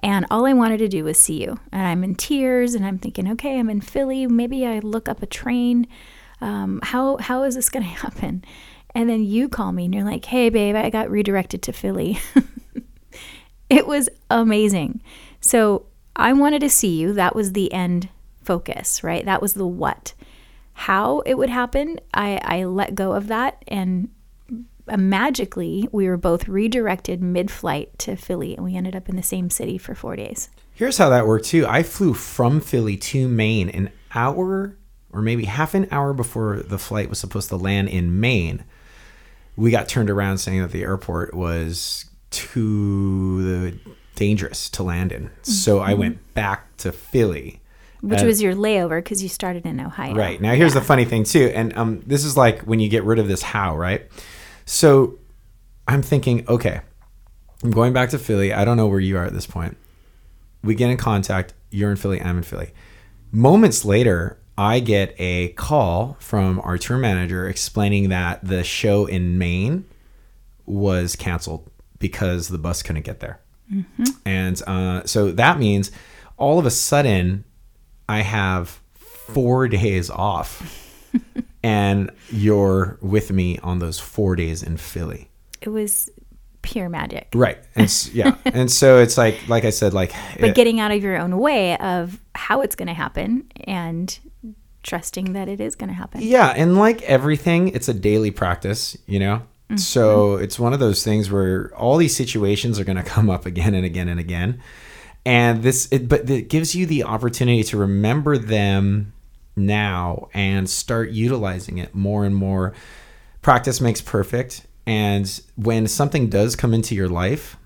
And 0.00 0.26
all 0.30 0.44
I 0.44 0.52
wanted 0.52 0.80
to 0.80 0.88
do 0.88 1.02
was 1.02 1.16
see 1.16 1.42
you. 1.42 1.58
And 1.72 1.86
I'm 1.86 2.04
in 2.04 2.14
tears 2.14 2.74
and 2.74 2.84
I'm 2.84 2.98
thinking, 2.98 3.26
okay, 3.32 3.58
I'm 3.58 3.70
in 3.70 3.80
Philly. 3.80 4.26
Maybe 4.26 4.66
I 4.66 4.80
look 4.80 5.08
up 5.08 5.22
a 5.22 5.26
train. 5.26 5.86
Um, 6.42 6.78
how, 6.82 7.16
how 7.16 7.44
is 7.44 7.54
this 7.54 7.70
going 7.70 7.84
to 7.84 7.88
happen? 7.88 8.44
And 8.94 9.08
then 9.08 9.24
you 9.24 9.48
call 9.48 9.72
me 9.72 9.86
and 9.86 9.94
you're 9.94 10.04
like, 10.04 10.26
hey, 10.26 10.50
babe, 10.50 10.76
I 10.76 10.90
got 10.90 11.10
redirected 11.10 11.62
to 11.62 11.72
Philly. 11.72 12.18
it 13.70 13.86
was 13.86 14.10
amazing. 14.28 15.00
So 15.40 15.86
I 16.14 16.34
wanted 16.34 16.60
to 16.60 16.68
see 16.68 17.00
you. 17.00 17.14
That 17.14 17.34
was 17.34 17.54
the 17.54 17.72
end 17.72 18.10
focus, 18.44 19.02
right? 19.02 19.24
That 19.24 19.42
was 19.42 19.54
the 19.54 19.66
what. 19.66 20.14
How 20.74 21.20
it 21.20 21.34
would 21.34 21.50
happen, 21.50 22.00
I, 22.12 22.40
I 22.42 22.64
let 22.64 22.94
go 22.94 23.12
of 23.12 23.28
that. 23.28 23.64
And 23.68 24.08
uh, 24.88 24.96
magically, 24.96 25.88
we 25.92 26.08
were 26.08 26.16
both 26.16 26.48
redirected 26.48 27.22
mid 27.22 27.50
flight 27.50 27.96
to 28.00 28.16
Philly. 28.16 28.54
And 28.56 28.64
we 28.64 28.76
ended 28.76 28.96
up 28.96 29.08
in 29.08 29.16
the 29.16 29.22
same 29.22 29.50
city 29.50 29.78
for 29.78 29.94
four 29.94 30.16
days. 30.16 30.48
Here's 30.72 30.98
how 30.98 31.08
that 31.10 31.26
worked 31.26 31.46
too. 31.46 31.66
I 31.66 31.82
flew 31.84 32.14
from 32.14 32.60
Philly 32.60 32.96
to 32.96 33.28
Maine 33.28 33.68
an 33.68 33.90
hour 34.14 34.76
or 35.12 35.22
maybe 35.22 35.44
half 35.44 35.74
an 35.74 35.86
hour 35.92 36.12
before 36.12 36.56
the 36.56 36.78
flight 36.78 37.08
was 37.08 37.18
supposed 37.18 37.48
to 37.48 37.56
land 37.56 37.88
in 37.88 38.18
Maine. 38.18 38.64
We 39.56 39.70
got 39.70 39.88
turned 39.88 40.10
around 40.10 40.38
saying 40.38 40.60
that 40.60 40.72
the 40.72 40.82
airport 40.82 41.32
was 41.34 42.06
too 42.30 43.78
dangerous 44.16 44.68
to 44.70 44.82
land 44.82 45.12
in. 45.12 45.30
So 45.42 45.78
I 45.78 45.94
went 45.94 46.34
back 46.34 46.76
to 46.78 46.90
Philly. 46.90 47.60
Which 48.04 48.18
And- 48.20 48.28
was 48.28 48.42
your 48.42 48.54
layover 48.54 48.98
because 48.98 49.22
you 49.22 49.28
started 49.30 49.64
in 49.64 49.80
Ohio. 49.80 50.14
Right. 50.14 50.38
Now 50.40 50.54
here's 50.54 50.74
the 50.74 50.82
funny 50.82 51.04
thing 51.06 51.24
too, 51.24 51.50
and 51.54 51.74
um, 51.76 52.00
this 52.06 52.24
is 52.24 52.36
like 52.36 52.60
when 52.62 52.78
you 52.78 52.88
get 52.88 53.02
rid 53.04 53.18
of 53.18 53.28
this 53.28 53.42
how, 53.42 53.76
right? 53.76 54.02
So 54.66 55.18
I'm 55.88 56.02
thinking, 56.02 56.44
okay, 56.48 56.80
I'm 57.62 57.70
going 57.70 57.92
back 57.94 58.10
to 58.10 58.18
Philly. 58.18 58.52
I 58.52 58.64
don't 58.66 58.76
know 58.76 58.86
where 58.86 59.00
you 59.00 59.16
are 59.16 59.24
at 59.24 59.32
this 59.32 59.46
point. 59.46 59.78
We 60.62 60.74
get 60.74 60.90
in 60.90 60.96
contact. 60.98 61.54
You're 61.70 61.90
in 61.90 61.96
Philly. 61.96 62.20
I'm 62.20 62.36
in 62.36 62.42
Philly. 62.42 62.72
Moments 63.32 63.84
later, 63.84 64.38
I 64.56 64.80
get 64.80 65.14
a 65.18 65.48
call 65.54 66.16
from 66.20 66.60
our 66.60 66.78
tour 66.78 66.98
manager 66.98 67.48
explaining 67.48 68.10
that 68.10 68.44
the 68.46 68.62
show 68.64 69.06
in 69.06 69.38
Maine 69.38 69.84
was 70.66 71.16
canceled 71.16 71.70
because 71.98 72.48
the 72.48 72.58
bus 72.58 72.82
couldn't 72.82 73.02
get 73.04 73.20
there. 73.20 73.40
And 74.26 74.62
uh, 74.66 75.04
so 75.04 75.32
that 75.32 75.58
means 75.58 75.90
all 76.36 76.58
of 76.58 76.66
a 76.66 76.70
sudden 76.70 77.44
I 78.08 78.20
have 78.20 78.80
four 78.94 79.68
days 79.68 80.10
off 80.10 81.10
and 81.62 82.10
you're 82.30 82.98
with 83.00 83.30
me 83.30 83.58
on 83.60 83.78
those 83.78 83.98
four 83.98 84.36
days 84.36 84.62
in 84.62 84.76
Philly. 84.76 85.30
It 85.60 85.70
was 85.70 86.10
pure 86.62 86.88
magic. 86.88 87.28
Right. 87.34 87.58
And 87.74 88.10
yeah. 88.12 88.36
And 88.44 88.70
so 88.70 88.98
it's 88.98 89.16
like, 89.16 89.48
like 89.48 89.64
I 89.64 89.70
said, 89.70 89.94
like, 89.94 90.12
But 90.38 90.50
it- 90.50 90.54
getting 90.54 90.80
out 90.80 90.90
of 90.92 91.02
your 91.02 91.18
own 91.18 91.38
way 91.38 91.76
of 91.78 92.20
how 92.34 92.60
it's 92.62 92.74
going 92.74 92.88
to 92.88 92.94
happen 92.94 93.50
and 93.64 94.18
trusting 94.82 95.32
that 95.32 95.48
it 95.48 95.60
is 95.60 95.74
going 95.74 95.88
to 95.88 95.94
happen. 95.94 96.20
Yeah, 96.22 96.48
and 96.48 96.76
like 96.76 97.00
everything, 97.02 97.68
it's 97.68 97.88
a 97.88 97.94
daily 97.94 98.30
practice, 98.30 98.96
you 99.06 99.18
know? 99.18 99.36
Mm-hmm. 99.70 99.76
So 99.76 100.34
it's 100.34 100.58
one 100.58 100.74
of 100.74 100.80
those 100.80 101.02
things 101.02 101.30
where 101.30 101.74
all 101.74 101.96
these 101.96 102.14
situations 102.14 102.78
are 102.78 102.84
going 102.84 102.98
to 102.98 103.02
come 103.02 103.30
up 103.30 103.46
again 103.46 103.74
and 103.74 103.86
again 103.86 104.08
and 104.08 104.20
again. 104.20 104.60
And 105.26 105.62
this 105.62 105.88
it 105.90 106.08
but 106.08 106.28
it 106.28 106.48
gives 106.48 106.74
you 106.74 106.86
the 106.86 107.04
opportunity 107.04 107.62
to 107.64 107.76
remember 107.78 108.36
them 108.36 109.12
now 109.56 110.28
and 110.34 110.68
start 110.68 111.10
utilizing 111.10 111.78
it 111.78 111.94
more 111.94 112.24
and 112.24 112.34
more. 112.34 112.74
Practice 113.40 113.80
makes 113.80 114.00
perfect, 114.00 114.66
and 114.86 115.40
when 115.56 115.86
something 115.86 116.28
does 116.28 116.56
come 116.56 116.74
into 116.74 116.94
your 116.94 117.08
life, 117.08 117.56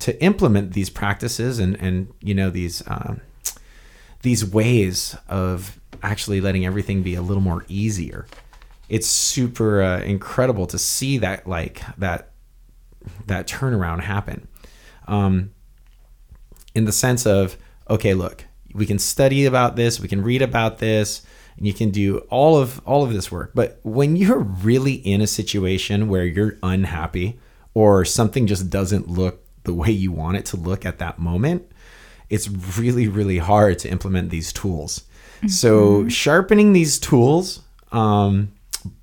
to 0.00 0.22
implement 0.22 0.72
these 0.72 0.90
practices 0.90 1.58
and 1.58 1.76
and 1.80 2.12
you 2.20 2.34
know 2.34 2.50
these 2.50 2.82
um, 2.86 3.20
these 4.22 4.44
ways 4.44 5.16
of 5.28 5.80
actually 6.02 6.40
letting 6.40 6.64
everything 6.64 7.02
be 7.02 7.14
a 7.14 7.22
little 7.22 7.42
more 7.42 7.64
easier 7.68 8.26
it's 8.88 9.06
super 9.06 9.82
uh, 9.82 10.00
incredible 10.00 10.66
to 10.66 10.78
see 10.78 11.18
that 11.18 11.46
like 11.46 11.82
that 11.96 12.30
that 13.26 13.46
turnaround 13.46 14.00
happen 14.00 14.46
um, 15.06 15.50
in 16.78 16.84
the 16.86 16.92
sense 16.92 17.26
of 17.26 17.58
okay 17.90 18.14
look 18.14 18.44
we 18.72 18.86
can 18.86 18.98
study 18.98 19.44
about 19.44 19.76
this 19.76 20.00
we 20.00 20.08
can 20.08 20.22
read 20.22 20.40
about 20.40 20.78
this 20.78 21.22
and 21.58 21.66
you 21.66 21.74
can 21.74 21.90
do 21.90 22.18
all 22.30 22.56
of 22.56 22.80
all 22.86 23.02
of 23.02 23.12
this 23.12 23.30
work. 23.30 23.50
But 23.54 23.80
when 23.82 24.16
you're 24.16 24.38
really 24.38 24.94
in 24.94 25.20
a 25.20 25.26
situation 25.26 26.08
where 26.08 26.24
you're 26.24 26.56
unhappy 26.62 27.38
or 27.74 28.04
something 28.04 28.46
just 28.46 28.70
doesn't 28.70 29.08
look 29.08 29.44
the 29.64 29.74
way 29.74 29.90
you 29.90 30.12
want 30.12 30.36
it 30.36 30.46
to 30.46 30.56
look 30.56 30.86
at 30.86 30.98
that 30.98 31.18
moment 31.18 31.70
it's 32.30 32.48
really 32.78 33.08
really 33.08 33.38
hard 33.38 33.78
to 33.80 33.90
implement 33.90 34.30
these 34.30 34.52
tools. 34.52 35.02
So 35.48 36.08
sharpening 36.08 36.72
these 36.72 36.98
tools 36.98 37.60
um, 37.92 38.52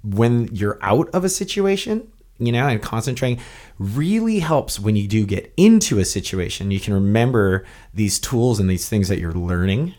when 0.03 0.50
you're 0.53 0.77
out 0.82 1.10
of 1.10 1.24
a 1.24 1.29
situation 1.29 2.12
you 2.38 2.51
know 2.51 2.68
and 2.68 2.82
concentrating 2.82 3.39
really 3.80 4.39
helps 4.39 4.80
when 4.80 4.96
you 4.96 5.08
do 5.08 5.25
get 5.25 5.54
into 5.56 6.00
a 6.00 6.06
situation 6.06 6.72
you 6.72 6.80
can 6.80 6.94
remember 6.94 7.65
these 7.94 8.20
tools 8.20 8.60
and 8.60 8.70
these 8.70 8.89
things 8.89 9.08
that 9.08 9.20
you're 9.20 9.32
learning 9.32 9.94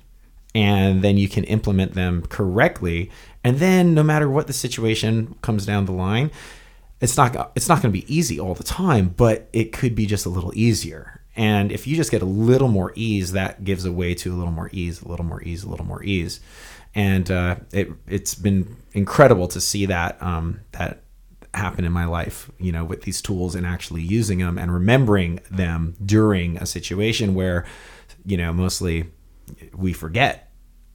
and 0.57 1.03
then 1.03 1.19
you 1.19 1.29
can 1.29 1.45
implement 1.45 1.93
them 1.93 2.23
correctly. 2.31 3.11
And 3.45 3.59
then 3.59 3.93
no 3.93 4.03
matter 4.03 4.31
what 4.31 4.47
the 4.47 4.55
situation 4.55 5.35
comes 5.43 5.67
down 5.67 5.85
the 5.85 5.93
line 5.93 6.31
it's 6.99 7.15
not 7.19 7.53
it's 7.55 7.69
not 7.69 7.83
going 7.83 7.93
to 7.93 8.01
be 8.01 8.15
easy 8.15 8.41
all 8.41 8.55
the 8.55 8.65
time 8.65 9.11
but 9.11 9.51
it 9.53 9.71
could 9.71 9.95
be 9.95 10.07
just 10.07 10.25
a 10.25 10.31
little 10.31 10.53
easier. 10.57 11.21
And 11.37 11.71
if 11.71 11.87
you 11.87 11.95
just 11.95 12.11
get 12.11 12.23
a 12.23 12.27
little 12.27 12.69
more 12.69 12.93
ease 12.95 13.33
that 13.33 13.65
gives 13.65 13.85
a 13.85 13.93
way 13.93 14.15
to 14.15 14.33
a 14.33 14.37
little 14.37 14.53
more 14.53 14.71
ease 14.73 15.03
a 15.03 15.09
little 15.09 15.27
more 15.27 15.43
ease 15.43 15.63
a 15.63 15.69
little 15.69 15.85
more 15.85 16.03
ease. 16.03 16.41
And 16.95 17.31
uh, 17.31 17.57
it 17.73 17.91
it's 18.07 18.35
been 18.35 18.77
incredible 18.95 19.49
to 19.49 19.61
see 19.61 19.85
that 19.85 20.21
um, 20.23 20.61
that 20.73 21.03
happen 21.57 21.85
in 21.85 21.93
my 21.93 22.05
life 22.05 22.51
you 22.59 22.71
know 22.71 22.85
with 22.85 23.03
these 23.03 23.23
tools 23.23 23.55
and 23.55 23.67
actually 23.67 24.03
using 24.03 24.39
them 24.39 24.59
and 24.59 24.73
remembering 24.73 25.41
them 25.51 25.95
during 26.05 26.57
a 26.59 26.67
situation 26.67 27.35
where 27.35 27.65
you 28.25 28.37
know 28.37 28.53
mostly 28.53 29.05
we 29.75 29.93
forget 29.93 30.51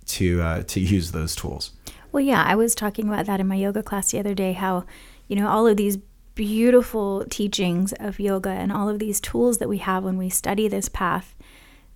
to 0.06 0.42
uh, 0.42 0.64
to 0.64 0.80
use 0.80 1.12
those 1.12 1.36
tools 1.36 1.72
Well, 2.12 2.24
yeah, 2.24 2.44
I 2.44 2.56
was 2.56 2.76
talking 2.76 3.08
about 3.08 3.26
that 3.28 3.40
in 3.40 3.48
my 3.48 3.56
yoga 3.56 3.82
class 3.82 4.12
the 4.12 4.20
other 4.20 4.34
day 4.34 4.52
how, 4.52 4.86
you 5.28 5.36
know, 5.38 5.48
all 5.48 5.66
of 5.66 5.78
these 5.78 5.98
beautiful 6.36 7.26
teachings 7.30 7.94
of 8.00 8.20
yoga 8.20 8.50
and 8.50 8.72
all 8.72 8.90
of 8.90 9.00
these 9.00 9.22
tools 9.22 9.60
that 9.60 9.70
we 9.70 9.78
have 9.78 10.04
when 10.04 10.18
we 10.18 10.30
study 10.30 10.68
this 10.68 10.90
path, 10.90 11.36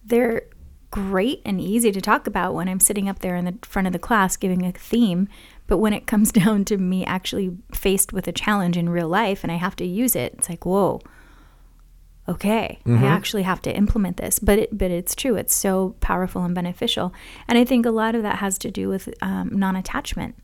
they're 0.05 0.43
great 0.89 1.41
and 1.43 1.59
easy 1.59 1.91
to 1.91 1.99
talk 1.99 2.27
about 2.27 2.53
when 2.53 2.69
I'm 2.69 2.79
sitting 2.79 3.09
up 3.09 3.19
there 3.19 3.35
in 3.35 3.43
the 3.43 3.57
front 3.63 3.87
of 3.87 3.93
the 3.93 3.99
class 3.99 4.37
giving 4.37 4.65
a 4.65 4.71
theme. 4.71 5.27
But 5.67 5.77
when 5.77 5.93
it 5.93 6.07
comes 6.07 6.31
down 6.43 6.65
to 6.65 6.77
me 6.77 7.05
actually 7.05 7.57
faced 7.71 8.13
with 8.13 8.27
a 8.27 8.31
challenge 8.31 8.77
in 8.77 8.89
real 8.89 9.09
life 9.09 9.43
and 9.43 9.51
I 9.51 9.55
have 9.55 9.75
to 9.77 9.85
use 9.85 10.15
it, 10.15 10.35
it's 10.37 10.49
like, 10.49 10.65
whoa, 10.65 11.01
okay, 12.27 12.79
I 13.03 13.05
actually 13.05 13.43
have 13.43 13.61
to 13.63 13.75
implement 13.75 14.17
this. 14.17 14.39
But 14.39 14.59
it, 14.59 14.77
but 14.77 14.91
it's 14.91 15.15
true. 15.15 15.35
It's 15.35 15.53
so 15.53 15.95
powerful 15.99 16.43
and 16.43 16.55
beneficial. 16.55 17.13
And 17.47 17.57
I 17.57 17.65
think 17.65 17.85
a 17.85 17.91
lot 17.91 18.15
of 18.15 18.23
that 18.23 18.37
has 18.37 18.57
to 18.59 18.71
do 18.71 18.89
with 18.89 19.13
um, 19.21 19.49
non-attachment. 19.53 20.35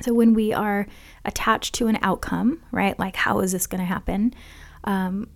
So 0.00 0.12
when 0.12 0.34
we 0.34 0.52
are 0.52 0.86
attached 1.24 1.74
to 1.76 1.86
an 1.86 1.98
outcome, 2.02 2.62
right? 2.70 2.98
Like, 2.98 3.16
how 3.16 3.38
is 3.40 3.52
this 3.52 3.66
going 3.66 3.80
to 3.80 3.86
happen? 3.86 4.34
Um, 4.84 5.28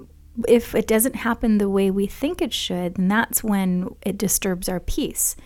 if 0.47 0.75
it 0.75 0.87
doesn't 0.87 1.17
happen 1.17 1.59
the 1.59 1.71
way 1.71 1.91
we 1.91 2.07
think 2.07 2.43
it 2.43 2.53
should, 2.53 2.97
then 2.97 3.09
that's 3.09 3.43
when 3.43 3.95
it 4.03 4.19
disturbs 4.19 4.69
our 4.69 4.81
peace. 4.81 5.37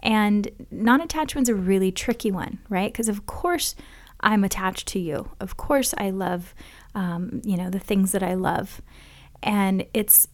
And 0.00 0.50
non 0.70 1.00
attachment's 1.00 1.48
a 1.48 1.54
really 1.54 1.90
tricky 1.90 2.30
one, 2.30 2.58
right? 2.68 2.92
Because, 2.92 3.08
of 3.08 3.26
course, 3.26 3.74
I'm 4.20 4.44
attached 4.44 4.88
to 4.88 4.98
you. 4.98 5.30
Of 5.40 5.56
course, 5.56 5.94
I 5.98 6.10
love, 6.10 6.54
um, 6.94 7.40
you 7.44 7.56
know, 7.56 7.70
the 7.70 7.78
things 7.78 8.12
that 8.12 8.22
I 8.22 8.34
love. 8.34 8.80
And 9.42 9.86
it's 9.94 10.28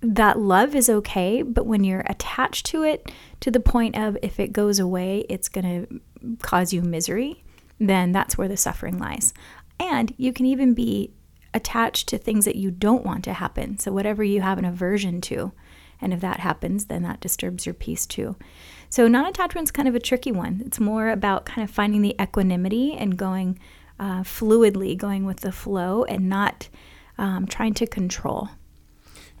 that 0.00 0.38
love 0.38 0.74
is 0.74 0.90
okay, 0.90 1.42
but 1.42 1.64
when 1.64 1.84
you're 1.84 2.04
attached 2.06 2.66
to 2.66 2.82
it 2.82 3.10
to 3.40 3.50
the 3.50 3.60
point 3.60 3.96
of 3.96 4.18
if 4.20 4.40
it 4.40 4.52
goes 4.52 4.78
away, 4.78 5.24
it's 5.28 5.48
going 5.48 5.86
to 5.86 6.36
cause 6.42 6.72
you 6.72 6.82
misery, 6.82 7.44
then 7.78 8.12
that's 8.12 8.36
where 8.36 8.48
the 8.48 8.56
suffering 8.56 8.98
lies. 8.98 9.32
And 9.78 10.12
you 10.16 10.32
can 10.32 10.46
even 10.46 10.74
be 10.74 11.12
attached 11.54 12.08
to 12.08 12.18
things 12.18 12.44
that 12.44 12.56
you 12.56 12.70
don't 12.70 13.04
want 13.04 13.24
to 13.24 13.32
happen. 13.32 13.78
So, 13.78 13.92
whatever 13.92 14.24
you 14.24 14.40
have 14.40 14.58
an 14.58 14.64
aversion 14.64 15.20
to, 15.22 15.52
and 16.02 16.12
if 16.12 16.20
that 16.20 16.40
happens, 16.40 16.86
then 16.86 17.02
that 17.02 17.20
disturbs 17.20 17.64
your 17.64 17.74
peace 17.74 18.06
too. 18.06 18.36
So, 18.90 19.08
non 19.08 19.26
attachment's 19.26 19.70
kind 19.70 19.88
of 19.88 19.94
a 19.94 20.00
tricky 20.00 20.32
one. 20.32 20.62
It's 20.66 20.80
more 20.80 21.08
about 21.08 21.46
kind 21.46 21.66
of 21.66 21.74
finding 21.74 22.02
the 22.02 22.14
equanimity 22.20 22.92
and 22.92 23.16
going 23.16 23.58
uh, 23.98 24.22
fluidly, 24.22 24.96
going 24.96 25.24
with 25.24 25.40
the 25.40 25.52
flow 25.52 26.04
and 26.04 26.28
not 26.28 26.68
um, 27.18 27.46
trying 27.46 27.74
to 27.74 27.86
control. 27.86 28.50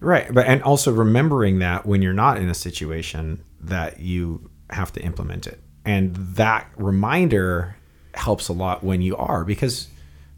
Right, 0.00 0.32
but 0.32 0.46
and 0.46 0.62
also 0.62 0.92
remembering 0.92 1.58
that 1.60 1.86
when 1.86 2.02
you're 2.02 2.12
not 2.12 2.38
in 2.38 2.48
a 2.48 2.54
situation 2.54 3.44
that 3.60 4.00
you 4.00 4.50
have 4.70 4.92
to 4.92 5.00
implement 5.02 5.46
it. 5.46 5.60
And 5.84 6.14
that 6.16 6.70
reminder 6.76 7.76
helps 8.14 8.48
a 8.48 8.52
lot 8.52 8.84
when 8.84 9.02
you 9.02 9.16
are 9.16 9.44
because 9.44 9.88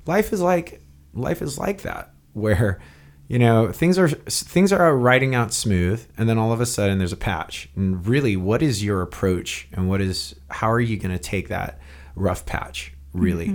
life 0.07 0.33
is 0.33 0.41
like 0.41 0.81
life 1.13 1.43
is 1.43 1.59
like 1.59 1.83
that 1.83 2.13
where 2.33 2.81
you 3.29 3.39
know 3.39 3.73
things 3.73 3.99
are 3.99 4.09
things 4.09 4.73
are 4.73 4.97
riding 4.97 5.35
out 5.35 5.53
smooth 5.53 6.07
and 6.19 6.29
then 6.29 6.39
all 6.39 6.53
of 6.53 6.61
a 6.61 6.67
sudden 6.67 6.99
there's 6.99 7.13
a 7.13 7.17
patch. 7.17 7.69
And 7.77 8.07
really 8.07 8.37
what 8.37 8.63
is 8.63 8.85
your 8.85 9.03
approach 9.03 9.69
and 9.73 9.89
what 9.89 10.01
is 10.01 10.35
how 10.51 10.71
are 10.71 10.81
you 10.81 10.97
going 10.97 11.17
to 11.17 11.23
take 11.23 11.49
that 11.49 11.79
rough 12.15 12.47
patch 12.47 12.93
really? 13.13 13.47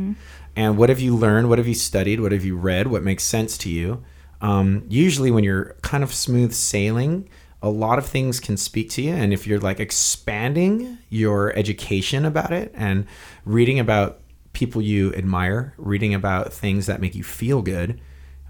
And 0.55 0.77
what 0.77 0.89
have 0.89 0.99
you 0.99 1.15
learned? 1.15 1.49
What 1.49 1.57
have 1.57 1.67
you 1.67 1.75
studied? 1.75 2.19
What 2.19 2.31
have 2.31 2.43
you 2.43 2.57
read? 2.57 2.87
What 2.87 3.03
makes 3.03 3.23
sense 3.23 3.57
to 3.59 3.69
you? 3.69 4.03
um, 4.41 4.85
usually 4.87 5.31
when 5.31 5.43
you're 5.43 5.75
kind 5.81 6.03
of 6.03 6.13
smooth 6.13 6.53
sailing 6.53 7.29
a 7.61 7.69
lot 7.69 7.99
of 7.99 8.05
things 8.05 8.39
can 8.39 8.55
speak 8.55 8.89
to 8.89 9.01
you 9.01 9.13
and 9.13 9.33
if 9.33 9.45
you're 9.45 9.59
like 9.59 9.79
expanding 9.79 10.97
your 11.09 11.55
education 11.57 12.23
about 12.23 12.53
it 12.53 12.71
and 12.73 13.05
reading 13.43 13.79
about 13.79 14.21
people 14.53 14.81
you 14.81 15.13
admire 15.13 15.73
reading 15.77 16.13
about 16.13 16.53
things 16.53 16.85
that 16.85 17.01
make 17.01 17.15
you 17.15 17.23
feel 17.23 17.61
good 17.61 17.99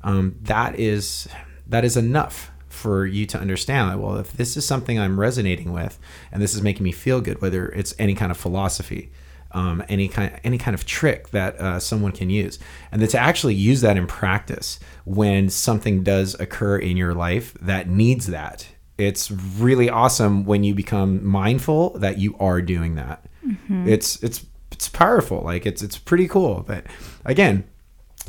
um, 0.03 0.35
that 0.41 0.77
is 0.79 1.27
that 1.67 1.83
is 1.83 1.97
enough 1.97 2.51
for 2.67 3.05
you 3.05 3.25
to 3.25 3.37
understand 3.37 3.89
that 3.89 3.99
well 3.99 4.17
if 4.17 4.31
this 4.33 4.55
is 4.55 4.65
something 4.65 4.99
i'm 4.99 5.19
resonating 5.19 5.71
with 5.73 5.99
and 6.31 6.41
this 6.41 6.53
is 6.53 6.61
making 6.61 6.83
me 6.83 6.91
feel 6.91 7.19
good 7.19 7.41
whether 7.41 7.69
it's 7.69 7.93
any 7.97 8.13
kind 8.13 8.31
of 8.31 8.37
philosophy 8.37 9.11
um, 9.51 9.83
any 9.89 10.07
kind 10.07 10.39
any 10.43 10.57
kind 10.57 10.75
of 10.75 10.85
trick 10.85 11.29
that 11.29 11.59
uh, 11.59 11.79
someone 11.79 12.11
can 12.11 12.29
use, 12.29 12.59
and 12.91 13.01
then 13.01 13.09
to 13.09 13.17
actually 13.17 13.55
use 13.55 13.81
that 13.81 13.97
in 13.97 14.05
practice 14.05 14.79
when 15.05 15.49
something 15.49 16.03
does 16.03 16.39
occur 16.39 16.77
in 16.77 16.97
your 16.97 17.13
life 17.13 17.53
that 17.55 17.89
needs 17.89 18.27
that. 18.27 18.67
It's 18.97 19.31
really 19.31 19.89
awesome 19.89 20.45
when 20.45 20.63
you 20.63 20.75
become 20.75 21.25
mindful 21.25 21.97
that 21.99 22.17
you 22.17 22.35
are 22.39 22.61
doing 22.61 22.95
that. 22.95 23.25
It's 23.87 24.21
it's 24.21 24.45
it's 24.71 24.89
powerful. 24.89 25.41
Like 25.41 25.65
it's 25.65 25.81
it's 25.81 25.97
pretty 25.97 26.27
cool. 26.27 26.63
But 26.67 26.85
again, 27.25 27.63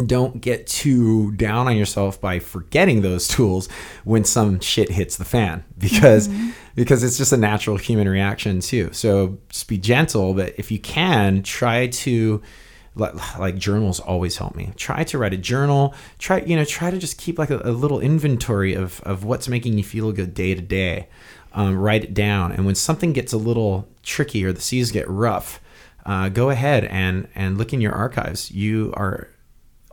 don't 0.07 0.41
get 0.41 0.67
too 0.67 1.33
down 1.33 1.67
on 1.67 1.77
yourself 1.77 2.21
by 2.21 2.39
forgetting 2.39 3.03
those 3.03 3.29
tools 3.29 3.69
when 4.05 4.25
some 4.25 4.61
shit 4.61 4.91
hits 4.91 5.17
the 5.17 5.25
fan 5.25 5.65
because 5.79 6.29
because 6.75 7.03
it's 7.03 7.19
just 7.19 7.33
a 7.33 7.37
natural 7.37 7.77
human 7.77 8.09
reaction 8.09 8.61
too. 8.61 8.91
So 8.93 9.39
just 9.49 9.69
be 9.69 9.79
gentle 9.79 10.35
but 10.35 10.55
if 10.59 10.71
you 10.71 10.79
can 10.79 11.43
try 11.43 11.89
to 11.89 12.43
like 12.97 13.57
journals 13.57 14.01
always 14.01 14.37
help 14.37 14.55
me. 14.57 14.73
Try 14.77 15.05
to 15.05 15.19
write 15.19 15.33
a 15.33 15.39
journal. 15.39 15.95
Try 16.19 16.41
you 16.41 16.57
know 16.57 16.65
try 16.65 16.91
to 16.91 16.99
just 16.99 17.19
keep 17.19 17.39
like 17.39 17.51
a, 17.51 17.61
a 17.65 17.73
little 17.73 18.01
inventory 18.01 18.75
of 18.75 19.01
of 19.03 19.25
what's 19.25 19.49
making 19.49 19.77
you 19.79 19.85
feel 19.85 20.11
good 20.13 20.35
day 20.35 20.55
to 20.55 20.63
day. 20.63 21.09
Um, 21.53 21.77
write 21.77 22.05
it 22.05 22.15
down 22.15 22.53
and 22.53 22.65
when 22.65 22.77
something 22.77 23.13
gets 23.13 23.33
a 23.33 23.37
little 23.37 23.89
tricky 24.05 24.45
or 24.45 24.53
the 24.53 24.61
seas 24.61 24.93
get 24.93 25.09
rough 25.09 25.61
uh, 26.07 26.29
go 26.29 26.51
ahead 26.51 26.85
and 26.85 27.29
and 27.35 27.59
look 27.59 27.73
in 27.73 27.81
your 27.81 27.93
archives. 27.93 28.51
You 28.51 28.93
are 28.97 29.29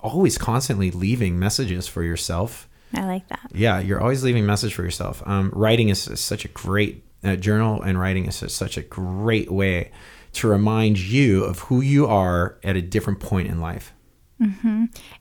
always 0.08 0.38
constantly 0.38 0.92
leaving 0.92 1.40
messages 1.40 1.88
for 1.88 2.04
yourself. 2.04 2.68
I 2.94 3.06
like 3.06 3.28
that. 3.28 3.52
Yeah, 3.54 3.80
you're 3.80 4.02
always 4.02 4.24
leaving 4.24 4.46
message 4.46 4.74
for 4.74 4.84
yourself. 4.84 5.22
Um, 5.26 5.52
writing 5.54 5.90
is, 5.90 6.08
is 6.08 6.22
such 6.22 6.46
a 6.46 6.48
great 6.48 7.04
uh, 7.24 7.36
journal, 7.36 7.82
and 7.82 8.00
writing 8.00 8.26
is 8.26 8.36
such 8.36 8.78
a 8.78 8.82
great 8.82 9.52
way 9.52 9.92
to 10.34 10.48
remind 10.48 11.00
you 11.00 11.44
of 11.44 11.60
who 11.60 11.82
you 11.82 12.06
are 12.08 12.58
at 12.64 12.76
a 12.76 12.82
different 12.82 13.20
point 13.20 13.48
in 13.48 13.60
life. 13.60 13.92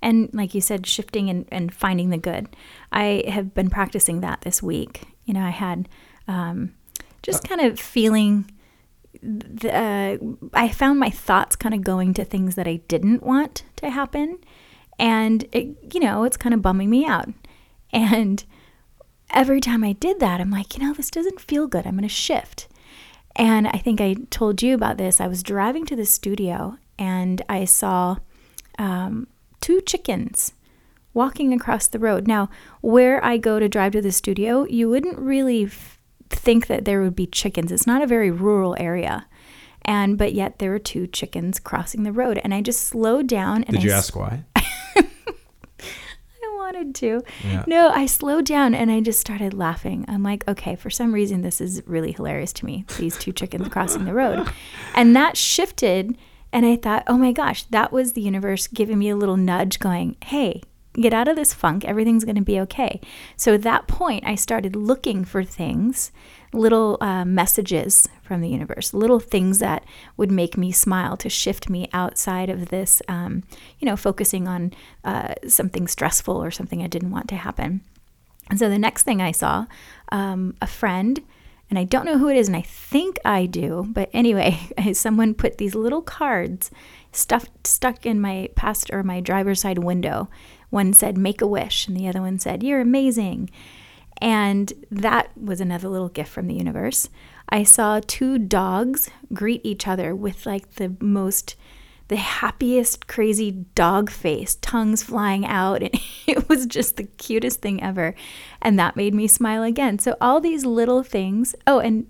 And 0.03 0.29
like 0.35 0.55
you 0.55 0.61
said, 0.61 0.87
shifting 0.87 1.31
and, 1.31 1.47
and 1.51 1.73
finding 1.73 2.11
the 2.11 2.19
good. 2.19 2.49
I 2.93 3.25
have 3.29 3.55
been 3.55 3.71
practicing 3.71 4.21
that 4.21 4.43
this 4.43 4.63
week. 4.63 5.05
You 5.25 5.35
know, 5.35 5.41
I 5.41 5.51
had 5.51 5.89
um, 6.29 6.75
just 7.23 7.49
kind 7.49 7.63
of 7.63 7.81
feeling. 7.81 8.51
The, 9.23 9.75
uh, 9.75 10.19
I 10.53 10.69
found 10.69 11.01
my 11.01 11.09
thoughts 11.09 11.57
kind 11.57 11.75
of 11.75 11.83
going 11.83 12.13
to 12.15 12.25
things 12.25 12.55
that 12.57 12.69
I 12.69 12.77
didn't 12.89 13.23
want 13.23 13.65
to 13.77 13.89
happen, 13.89 14.39
and 14.99 15.45
it, 15.53 15.95
you 15.95 16.01
know, 16.01 16.25
it's 16.25 16.37
kind 16.37 16.55
of 16.55 16.63
bumming 16.63 16.91
me 16.91 17.05
out. 17.07 17.29
And 17.93 18.45
every 19.31 19.61
time 19.61 19.85
I 19.85 19.93
did 19.93 20.21
that, 20.21 20.41
I'm 20.41 20.51
like, 20.51 20.77
you 20.77 20.85
know, 20.85 20.95
this 20.95 21.11
doesn't 21.11 21.41
feel 21.41 21.67
good. 21.67 21.87
I'm 21.87 21.97
going 21.97 22.03
to 22.03 22.09
shift. 22.09 22.69
And 23.35 23.69
I 23.69 23.79
think 23.79 24.01
I 24.01 24.15
told 24.31 24.63
you 24.63 24.75
about 24.75 24.97
this. 24.97 25.21
I 25.21 25.27
was 25.27 25.43
driving 25.43 25.85
to 25.87 25.97
the 25.97 26.07
studio 26.07 26.79
and 26.99 27.43
I 27.49 27.65
saw 27.67 28.17
um, 28.79 29.27
two 29.61 29.81
chickens 29.83 30.53
walking 31.13 31.53
across 31.53 31.87
the 31.87 31.99
road. 31.99 32.27
Now, 32.27 32.49
where 32.81 33.23
I 33.25 33.37
go 33.37 33.59
to 33.59 33.69
drive 33.69 33.93
to 33.93 34.01
the 34.03 34.13
studio, 34.13 34.65
you 34.65 34.89
wouldn't 34.89 35.19
really 35.19 35.65
f- 35.67 35.99
think 36.31 36.67
that 36.67 36.85
there 36.87 37.03
would 37.03 37.17
be 37.17 37.27
chickens. 37.27 37.71
It's 37.73 37.87
not 37.87 38.03
a 38.03 38.07
very 38.07 38.31
rural 38.31 38.75
area. 38.79 39.27
And 39.83 40.19
but 40.19 40.33
yet 40.33 40.59
there 40.59 40.71
were 40.71 40.79
two 40.81 41.07
chickens 41.07 41.61
crossing 41.61 42.03
the 42.03 42.13
road 42.13 42.41
and 42.43 42.53
I 42.53 42.61
just 42.61 42.83
slowed 42.85 43.29
down 43.29 43.63
and 43.65 43.77
Did 43.77 43.81
I 43.81 43.85
you 43.85 43.91
s- 43.93 43.99
ask 43.99 44.17
why? 44.17 44.45
Wanted 46.67 46.97
to. 46.97 47.23
Yeah. 47.45 47.63
No, 47.69 47.91
I 47.91 48.07
slowed 48.07 48.45
down 48.45 48.75
and 48.75 48.91
I 48.91 49.01
just 49.01 49.21
started 49.21 49.55
laughing. 49.55 50.05
I'm 50.09 50.25
like, 50.25 50.47
okay, 50.49 50.75
for 50.75 50.91
some 50.91 51.15
reason, 51.15 51.43
this 51.43 51.61
is 51.61 51.81
really 51.87 52.11
hilarious 52.11 52.53
to 52.55 52.67
me. 52.67 52.85
These 52.99 53.17
two 53.19 53.31
chickens 53.31 53.69
crossing 53.69 54.05
the 54.05 54.13
road. 54.13 54.49
And 54.93 55.15
that 55.15 55.37
shifted. 55.37 56.19
And 56.53 56.67
I 56.67 56.75
thought, 56.75 57.05
oh 57.07 57.17
my 57.17 57.31
gosh, 57.31 57.63
that 57.71 57.93
was 57.93 58.15
the 58.15 58.21
universe 58.21 58.67
giving 58.67 58.99
me 58.99 59.11
a 59.11 59.17
little 59.17 59.37
nudge 59.37 59.79
going, 59.79 60.17
hey, 60.25 60.61
get 60.95 61.15
out 61.15 61.29
of 61.29 61.37
this 61.37 61.55
funk. 61.55 61.85
Everything's 61.85 62.25
going 62.25 62.35
to 62.35 62.43
be 62.43 62.59
okay. 62.59 63.01
So 63.37 63.55
at 63.55 63.63
that 63.63 63.87
point, 63.87 64.25
I 64.27 64.35
started 64.35 64.75
looking 64.75 65.25
for 65.25 65.45
things, 65.45 66.11
little 66.57 66.99
uh, 67.01 67.25
messages 67.25 68.09
from 68.23 68.41
the 68.41 68.49
universe, 68.49 68.93
little 68.93 69.21
things 69.21 69.59
that 69.61 69.85
would 70.17 70.31
make 70.31 70.57
me 70.57 70.73
smile 70.73 71.17
to 71.19 71.29
shift 71.29 71.69
me 71.69 71.89
outside 71.93 72.51
of 72.51 72.69
this, 72.69 73.01
um, 73.09 73.43
you 73.79 73.87
know, 73.87 73.97
focusing 73.97 74.49
on 74.49 74.73
uh, 75.05 75.35
something 75.47 75.87
stressful 75.87 76.43
or 76.43 76.51
something 76.51 76.83
I 76.83 76.89
didn't 76.89 77.11
want 77.11 77.29
to 77.29 77.37
happen. 77.37 77.83
And 78.49 78.59
so 78.59 78.69
the 78.69 78.79
next 78.79 79.03
thing 79.03 79.21
I 79.21 79.33
saw, 79.33 79.67
um, 80.11 80.55
a 80.61 80.67
friend, 80.67 81.23
and 81.69 81.79
I 81.79 81.85
don't 81.85 82.07
know 82.07 82.19
who 82.19 82.29
it 82.29 82.37
is, 82.37 82.47
and 82.47 82.57
I 82.57 82.63
think 82.63 83.19
I 83.25 83.47
do, 83.47 83.87
but 83.89 84.09
anyway, 84.13 84.59
someone 84.93 85.35
put 85.35 85.59
these 85.59 85.75
little 85.75 86.03
cards 86.03 86.71
stuffed 87.13 87.67
stuck 87.67 88.05
in 88.05 88.21
my 88.21 88.49
past 88.55 88.91
or 88.93 89.03
my 89.03 89.21
driver's 89.21 89.61
side 89.61 89.79
window. 89.79 90.29
One 90.71 90.93
said 90.93 91.17
"Make 91.17 91.41
a 91.41 91.47
wish," 91.47 91.89
and 91.89 91.97
the 91.97 92.09
other 92.09 92.21
one 92.21 92.39
said 92.39 92.63
"You're 92.63 92.81
amazing." 92.81 93.51
And 94.21 94.73
that 94.91 95.31
was 95.37 95.61
another 95.61 95.89
little 95.89 96.09
gift 96.09 96.31
from 96.31 96.47
the 96.47 96.55
universe. 96.55 97.09
I 97.49 97.63
saw 97.63 98.01
two 98.05 98.39
dogs 98.39 99.11
greet 99.33 99.61
each 99.65 99.87
other 99.87 100.15
with 100.15 100.47
like 100.47 100.77
the 100.77 100.97
most, 101.01 101.55
the 102.09 102.17
happiest, 102.17 103.07
crazy 103.07 103.51
dog 103.75 104.11
face, 104.11 104.57
tongues 104.57 105.03
flying 105.03 105.47
out. 105.47 105.83
And 105.83 105.95
it 106.27 106.49
was 106.49 106.67
just 106.67 106.97
the 106.97 107.05
cutest 107.05 107.61
thing 107.61 107.83
ever. 107.83 108.15
And 108.63 108.79
that 108.79 108.97
made 108.97 109.15
me 109.15 109.29
smile 109.29 109.63
again. 109.63 109.99
So, 109.99 110.17
all 110.21 110.41
these 110.41 110.65
little 110.65 111.03
things. 111.03 111.55
Oh, 111.67 111.79
and 111.79 112.07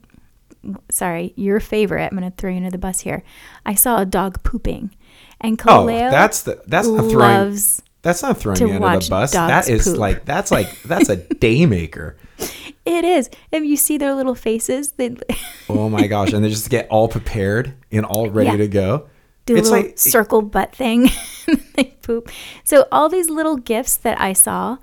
sorry, 0.90 1.32
your 1.36 1.60
favorite. 1.60 2.04
I'm 2.10 2.18
going 2.18 2.30
to 2.30 2.36
throw 2.36 2.50
you 2.50 2.56
under 2.58 2.70
the 2.70 2.78
bus 2.78 3.00
here. 3.00 3.22
I 3.64 3.74
saw 3.74 4.00
a 4.00 4.06
dog 4.06 4.42
pooping. 4.42 4.94
And 5.40 5.60
Oh, 5.62 5.84
Kaleo 5.84 6.10
that's 6.10 6.42
the 6.42 6.62
that's 6.66 6.88
the 6.88 6.96
throwing 6.96 7.12
loves 7.12 7.82
that's 8.06 8.22
not 8.22 8.38
throwing 8.38 8.58
you 8.60 8.74
under 8.82 8.98
the 9.04 9.10
bus. 9.10 9.32
That 9.32 9.68
is 9.68 9.84
poop. 9.84 9.98
like 9.98 10.24
that's 10.24 10.50
like 10.50 10.80
that's 10.82 11.08
a 11.08 11.16
day 11.46 11.66
maker. 11.66 12.16
it 12.84 13.04
is. 13.04 13.28
If 13.52 13.64
you 13.64 13.76
see 13.76 13.98
their 13.98 14.14
little 14.14 14.34
faces, 14.34 14.92
they 14.92 15.16
Oh 15.68 15.88
my 15.88 16.06
gosh! 16.06 16.32
And 16.32 16.44
they 16.44 16.48
just 16.48 16.70
get 16.70 16.88
all 16.88 17.08
prepared 17.08 17.74
and 17.92 18.04
all 18.06 18.30
ready 18.30 18.50
Yeah. 18.50 18.56
to 18.58 18.68
go. 18.68 19.08
do 19.46 19.54
a 19.54 19.58
it's 19.58 19.68
little 19.70 19.86
like 19.88 19.98
circle 19.98 20.42
butt 20.42 20.74
thing. 20.74 21.08
they 21.76 21.96
poop. 22.02 22.30
So 22.64 22.86
all 22.90 23.08
these 23.08 23.28
little 23.28 23.56
gifts 23.56 23.96
that 23.96 24.20
I 24.20 24.32
saw 24.32 24.78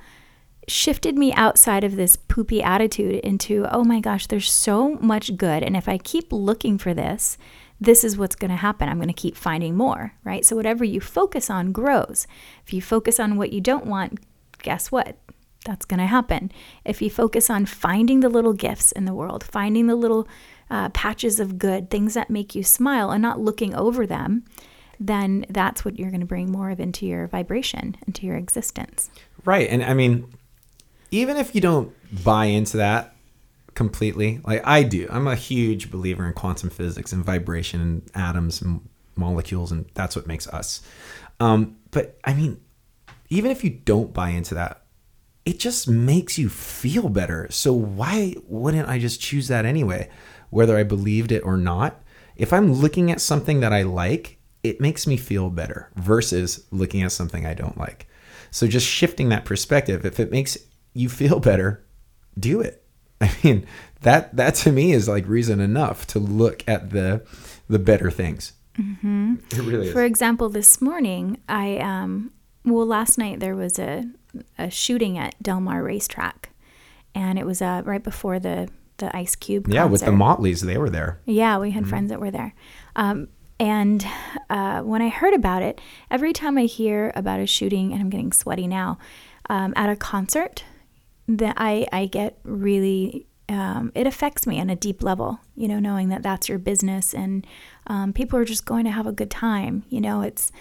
shifted 0.67 1.17
me 1.17 1.33
outside 1.33 1.83
of 1.83 1.95
this 1.97 2.15
poopy 2.15 2.63
attitude 2.63 3.15
into, 3.23 3.65
oh 3.69 3.83
my 3.83 3.99
gosh, 3.99 4.27
there's 4.27 4.49
so 4.49 4.95
much 5.01 5.35
good. 5.35 5.61
And 5.61 5.75
if 5.75 5.89
I 5.89 5.97
keep 5.97 6.31
looking 6.31 6.77
for 6.77 6.93
this, 6.93 7.37
this 7.83 8.03
is 8.03 8.17
what's 8.17 8.35
going 8.35 8.51
to 8.51 8.57
happen. 8.57 8.87
I'm 8.87 8.97
going 8.97 9.07
to 9.07 9.13
keep 9.13 9.35
finding 9.35 9.75
more, 9.75 10.13
right? 10.23 10.45
So 10.45 10.55
whatever 10.55 10.85
you 10.85 11.01
focus 11.01 11.49
on 11.49 11.71
grows. 11.71 12.27
If 12.65 12.73
you 12.73 12.81
focus 12.81 13.19
on 13.19 13.35
what 13.37 13.51
you 13.51 13.59
don't 13.59 13.85
want, 13.85 14.19
guess 14.61 14.91
what? 14.91 15.17
That's 15.65 15.85
going 15.85 15.99
to 15.99 16.05
happen. 16.05 16.51
If 16.85 17.01
you 17.01 17.09
focus 17.09 17.49
on 17.49 17.65
finding 17.65 18.21
the 18.21 18.29
little 18.29 18.53
gifts 18.53 18.91
in 18.93 19.05
the 19.05 19.13
world, 19.13 19.43
finding 19.43 19.87
the 19.87 19.95
little 19.95 20.27
uh, 20.69 20.89
patches 20.89 21.39
of 21.39 21.57
good, 21.57 21.89
things 21.89 22.13
that 22.13 22.29
make 22.29 22.55
you 22.55 22.63
smile, 22.63 23.11
and 23.11 23.21
not 23.21 23.39
looking 23.39 23.75
over 23.75 24.05
them, 24.05 24.45
then 24.99 25.45
that's 25.49 25.83
what 25.83 25.99
you're 25.99 26.09
going 26.09 26.21
to 26.21 26.25
bring 26.25 26.51
more 26.51 26.69
of 26.69 26.79
into 26.79 27.05
your 27.05 27.27
vibration, 27.27 27.95
into 28.07 28.25
your 28.25 28.37
existence. 28.37 29.09
right, 29.43 29.67
and 29.69 29.83
I 29.83 29.93
mean, 29.93 30.33
even 31.11 31.35
if 31.37 31.53
you 31.53 31.61
don't 31.61 31.93
buy 32.23 32.45
into 32.45 32.77
that 32.77 33.12
completely, 33.75 34.39
like 34.45 34.61
I 34.65 34.83
do, 34.83 35.07
I'm 35.09 35.27
a 35.27 35.35
huge 35.35 35.91
believer 35.91 36.25
in 36.25 36.33
quantum 36.33 36.69
physics 36.69 37.11
and 37.11 37.23
vibration 37.23 37.81
and 37.81 38.11
atoms 38.15 38.61
and 38.61 38.87
molecules, 39.15 39.71
and 39.71 39.85
that's 39.93 40.15
what 40.15 40.27
makes 40.27 40.47
us. 40.47 40.81
Um, 41.39 41.77
but 41.91 42.19
I 42.23 42.33
mean, 42.33 42.59
even 43.29 43.51
if 43.51 43.63
you 43.63 43.69
don't 43.69 44.13
buy 44.13 44.29
into 44.29 44.55
that, 44.55 44.83
it 45.45 45.59
just 45.59 45.87
makes 45.87 46.37
you 46.37 46.49
feel 46.49 47.09
better. 47.09 47.47
So 47.49 47.73
why 47.73 48.35
wouldn't 48.47 48.87
I 48.87 48.99
just 48.99 49.19
choose 49.19 49.47
that 49.49 49.65
anyway, 49.65 50.09
whether 50.49 50.77
I 50.77 50.83
believed 50.83 51.31
it 51.31 51.41
or 51.41 51.57
not? 51.57 52.01
If 52.35 52.53
I'm 52.53 52.71
looking 52.71 53.11
at 53.11 53.21
something 53.21 53.59
that 53.59 53.73
I 53.73 53.83
like, 53.83 54.37
it 54.63 54.79
makes 54.79 55.05
me 55.05 55.17
feel 55.17 55.49
better 55.49 55.91
versus 55.95 56.65
looking 56.71 57.03
at 57.03 57.11
something 57.11 57.45
I 57.45 57.53
don't 57.53 57.77
like. 57.77 58.07
So 58.51 58.67
just 58.67 58.87
shifting 58.87 59.29
that 59.29 59.45
perspective, 59.45 60.05
if 60.05 60.19
it 60.19 60.31
makes 60.31 60.57
you 60.93 61.09
feel 61.09 61.39
better, 61.39 61.83
do 62.39 62.61
it. 62.61 62.82
I 63.23 63.31
mean, 63.43 63.65
that 64.01 64.35
that 64.35 64.55
to 64.55 64.71
me 64.71 64.91
is 64.91 65.07
like 65.07 65.27
reason 65.27 65.59
enough 65.59 66.05
to 66.07 66.19
look 66.19 66.63
at 66.67 66.89
the 66.91 67.25
the 67.69 67.79
better 67.79 68.11
things. 68.11 68.53
Mm-hmm. 68.77 69.35
It 69.51 69.57
really 69.59 69.87
is. 69.87 69.93
For 69.93 70.03
example, 70.03 70.49
this 70.49 70.81
morning, 70.81 71.37
I 71.47 71.77
um, 71.77 72.31
well, 72.65 72.85
last 72.85 73.17
night 73.17 73.39
there 73.39 73.55
was 73.55 73.79
a 73.79 74.05
a 74.57 74.69
shooting 74.69 75.17
at 75.17 75.35
Del 75.41 75.59
Mar 75.61 75.83
Racetrack, 75.83 76.49
and 77.13 77.37
it 77.37 77.45
was 77.45 77.61
uh, 77.61 77.81
right 77.85 78.03
before 78.03 78.39
the 78.39 78.69
the 78.97 79.15
Ice 79.15 79.35
Cube. 79.35 79.67
yeah, 79.69 79.85
with 79.85 80.01
the. 80.01 80.11
Motleys, 80.11 80.61
they 80.61 80.77
were 80.77 80.89
there. 80.89 81.19
Yeah, 81.25 81.57
we 81.59 81.69
Mm-hmm. 81.69 81.79
had 81.79 81.87
friends 81.87 82.09
that 82.09 82.19
were 82.19 82.31
there. 82.31 82.53
Um, 82.95 83.27
and 83.59 84.05
uh, 84.49 84.81
when 84.81 85.01
I 85.01 85.09
heard 85.09 85.33
about 85.33 85.61
it, 85.61 85.79
every 86.11 86.33
time 86.33 86.57
I 86.57 86.63
hear 86.65 87.11
about 87.15 87.39
a 87.39 87.45
shooting, 87.47 87.91
and 87.93 88.01
I'm 88.01 88.09
getting 88.09 88.31
sweaty 88.31 88.67
now, 88.67 88.97
um, 89.49 89.73
at 89.75 89.89
a 89.89 89.95
concert, 89.95 90.63
that 91.37 91.55
I, 91.57 91.87
I 91.91 92.05
get 92.05 92.39
really, 92.43 93.27
um, 93.49 93.91
it 93.95 94.07
affects 94.07 94.47
me 94.47 94.59
on 94.59 94.69
a 94.69 94.75
deep 94.75 95.03
level, 95.03 95.39
you 95.55 95.67
know, 95.67 95.79
knowing 95.79 96.09
that 96.09 96.23
that's 96.23 96.49
your 96.49 96.59
business 96.59 97.13
and 97.13 97.45
um, 97.87 98.13
people 98.13 98.39
are 98.39 98.45
just 98.45 98.65
going 98.65 98.85
to 98.85 98.91
have 98.91 99.07
a 99.07 99.11
good 99.11 99.31
time. 99.31 99.83
You 99.89 100.01
know, 100.01 100.21
it's, 100.21 100.51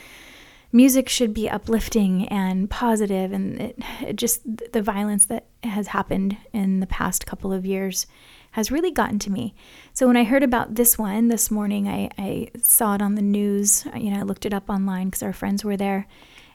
music 0.73 1.09
should 1.09 1.35
be 1.35 1.49
uplifting 1.49 2.27
and 2.29 2.69
positive 2.71 3.33
and 3.33 3.61
it, 3.61 3.79
it 4.01 4.17
just 4.17 4.41
the 4.73 4.81
violence 4.83 5.27
that 5.27 5.47
has 5.63 5.89
happened 5.89 6.37
in 6.53 6.81
the 6.81 6.87
past 6.87 7.27
couple 7.27 7.53
of 7.53 7.67
years 7.67 8.07
has 8.53 8.71
really 8.71 8.91
gotten 8.91 9.19
to 9.19 9.31
me 9.31 9.55
so 9.93 10.07
when 10.07 10.17
i 10.17 10.25
heard 10.25 10.43
about 10.43 10.75
this 10.75 10.99
one 10.99 11.29
this 11.29 11.51
morning 11.51 11.87
i, 11.87 12.09
I 12.17 12.49
saw 12.63 12.95
it 12.95 13.03
on 13.03 13.17
the 13.17 13.23
news 13.23 13.85
you 13.95 14.11
know 14.11 14.21
i 14.21 14.23
looked 14.23 14.47
it 14.47 14.55
up 14.55 14.71
online 14.71 15.09
because 15.09 15.23
our 15.23 15.35
friends 15.35 15.63
were 15.63 15.77
there 15.77 16.07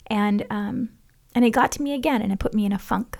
and 0.07 0.45
um, 0.49 0.89
and 1.35 1.45
it 1.45 1.51
got 1.51 1.71
to 1.73 1.83
me 1.83 1.93
again 1.93 2.21
and 2.21 2.31
it 2.31 2.39
put 2.39 2.55
me 2.55 2.65
in 2.65 2.71
a 2.71 2.79
funk 2.79 3.19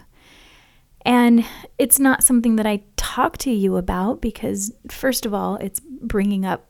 and 1.08 1.46
it's 1.80 2.00
not 2.00 2.24
something 2.24 2.58
that 2.58 2.68
i 2.68 2.84
talk 2.98 3.38
to 3.38 3.50
you 3.50 3.78
about 3.78 4.22
because 4.22 4.72
first 4.92 5.26
of 5.26 5.34
all 5.34 5.56
it's 5.56 5.80
bringing 5.80 6.46
up 6.46 6.66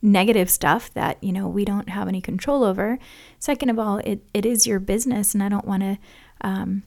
negative 0.00 0.48
stuff 0.48 0.92
that 0.94 1.22
you 1.22 1.32
know 1.32 1.48
we 1.48 1.64
don't 1.64 1.88
have 1.88 2.06
any 2.06 2.20
control 2.20 2.62
over. 2.62 3.00
Second 3.40 3.68
of 3.70 3.80
all 3.80 3.98
it, 3.98 4.22
it 4.32 4.46
is 4.46 4.64
your 4.64 4.78
business 4.78 5.34
and 5.34 5.42
i 5.42 5.48
don't 5.48 5.66
want 5.66 5.82
to 5.82 5.98
um, 6.42 6.84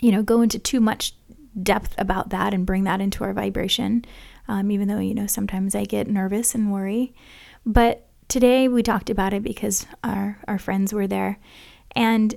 you 0.00 0.10
know 0.10 0.22
go 0.22 0.42
into 0.42 0.58
too 0.58 0.80
much 0.80 1.14
depth 1.62 1.94
about 1.96 2.30
that 2.30 2.52
and 2.52 2.66
bring 2.66 2.82
that 2.82 3.00
into 3.00 3.22
our 3.22 3.32
vibration 3.32 4.04
um, 4.48 4.72
even 4.72 4.88
though 4.88 4.98
you 4.98 5.14
know 5.14 5.28
sometimes 5.28 5.76
i 5.76 5.84
get 5.84 6.08
nervous 6.08 6.54
and 6.54 6.72
worry. 6.72 7.14
But 7.64 8.08
today 8.28 8.68
we 8.68 8.82
talked 8.82 9.10
about 9.10 9.32
it 9.32 9.42
because 9.42 9.86
our, 10.02 10.38
our 10.46 10.58
friends 10.58 10.92
were 10.92 11.06
there. 11.06 11.38
And 11.96 12.34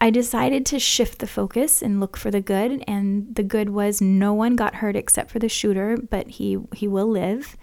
i 0.00 0.10
decided 0.10 0.64
to 0.66 0.78
shift 0.78 1.18
the 1.18 1.26
focus 1.26 1.82
and 1.82 2.00
look 2.00 2.16
for 2.16 2.30
the 2.30 2.40
good 2.40 2.82
and 2.86 3.34
the 3.34 3.42
good 3.42 3.70
was 3.70 4.00
no 4.00 4.32
one 4.32 4.56
got 4.56 4.76
hurt 4.76 4.96
except 4.96 5.30
for 5.30 5.38
the 5.38 5.48
shooter 5.48 5.96
but 5.96 6.28
he 6.30 6.58
he 6.74 6.88
will 6.88 7.08
live 7.08 7.56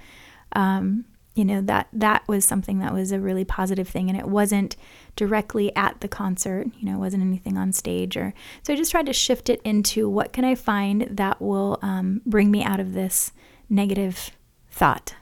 um, 0.54 1.06
you 1.34 1.46
know 1.46 1.62
that 1.62 1.88
that 1.94 2.28
was 2.28 2.44
something 2.44 2.80
that 2.80 2.94
was 2.94 3.12
a 3.12 3.20
really 3.20 3.46
positive 3.46 3.88
thing 3.88 4.10
and 4.10 4.20
it 4.20 4.28
wasn't 4.28 4.76
directly 5.16 5.74
at 5.76 6.00
the 6.02 6.08
concert 6.08 6.68
you 6.78 6.86
know 6.86 6.96
it 6.96 7.00
wasn't 7.00 7.24
anything 7.24 7.58
on 7.58 7.72
stage 7.72 8.18
or 8.18 8.34
so 8.64 8.74
i 8.74 8.76
just 8.76 8.92
tried 8.92 9.06
to 9.06 9.14
shift 9.14 9.50
it 9.50 9.62
into 9.64 10.10
what 10.10 10.34
can 10.34 10.44
i 10.44 10.56
find 10.56 11.08
that 11.10 11.42
will 11.42 11.80
um, 11.82 12.22
bring 12.26 12.52
me 12.52 12.64
out 12.64 12.80
of 12.80 12.94
this 12.94 13.32
negative 13.70 14.32
thought 14.70 15.16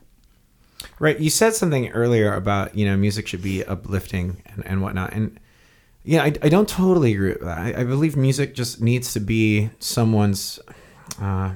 Right. 0.99 1.19
You 1.19 1.29
said 1.29 1.53
something 1.53 1.89
earlier 1.89 2.33
about, 2.33 2.75
you 2.75 2.85
know, 2.85 2.95
music 2.95 3.27
should 3.27 3.41
be 3.41 3.63
uplifting 3.63 4.41
and, 4.45 4.65
and 4.65 4.81
whatnot. 4.81 5.13
And 5.13 5.39
yeah, 6.03 6.23
I, 6.23 6.33
I 6.41 6.49
don't 6.49 6.67
totally 6.67 7.13
agree 7.13 7.29
with 7.29 7.41
that. 7.41 7.57
I, 7.57 7.81
I 7.81 7.83
believe 7.83 8.15
music 8.15 8.55
just 8.55 8.81
needs 8.81 9.13
to 9.13 9.19
be 9.19 9.69
someone's 9.79 10.59
uh, 11.21 11.53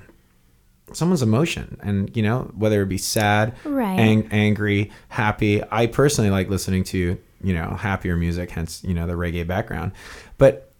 someone's 0.91 1.21
emotion. 1.21 1.77
And, 1.81 2.15
you 2.15 2.21
know, 2.23 2.51
whether 2.55 2.81
it 2.83 2.87
be 2.87 2.97
sad, 2.97 3.55
Right. 3.63 3.99
ang- 3.99 4.27
angry, 4.31 4.91
happy. 5.09 5.63
I 5.71 5.87
personally 5.87 6.29
like 6.29 6.49
listening 6.49 6.83
to, 6.85 7.17
you 7.41 7.53
know, 7.53 7.69
happier 7.71 8.15
music, 8.15 8.51
hence, 8.51 8.83
you 8.83 8.93
know, 8.93 9.07
the 9.07 9.13
reggae 9.13 9.47
background. 9.47 9.93
But 10.37 10.71